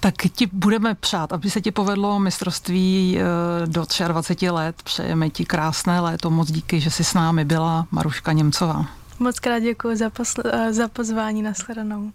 Tak 0.00 0.14
ti 0.34 0.46
budeme 0.52 0.94
přát, 0.94 1.32
aby 1.32 1.50
se 1.50 1.60
ti 1.60 1.70
povedlo 1.70 2.18
mistrovství 2.18 3.18
do 3.66 3.84
23 4.08 4.50
let. 4.50 4.82
Přejeme 4.82 5.30
ti 5.30 5.44
krásné 5.44 6.00
léto. 6.00 6.30
Moc 6.30 6.50
díky, 6.50 6.80
že 6.80 6.90
jsi 6.90 7.04
s 7.04 7.14
námi 7.14 7.44
byla. 7.44 7.86
Maruška 7.90 8.32
Němcová. 8.32 8.86
Moc 9.18 9.38
krát 9.38 9.58
děkuji 9.58 9.96
za, 9.96 10.08
posl- 10.08 10.72
za 10.72 10.88
pozvání. 10.88 11.42
Nashledanou. 11.42 12.10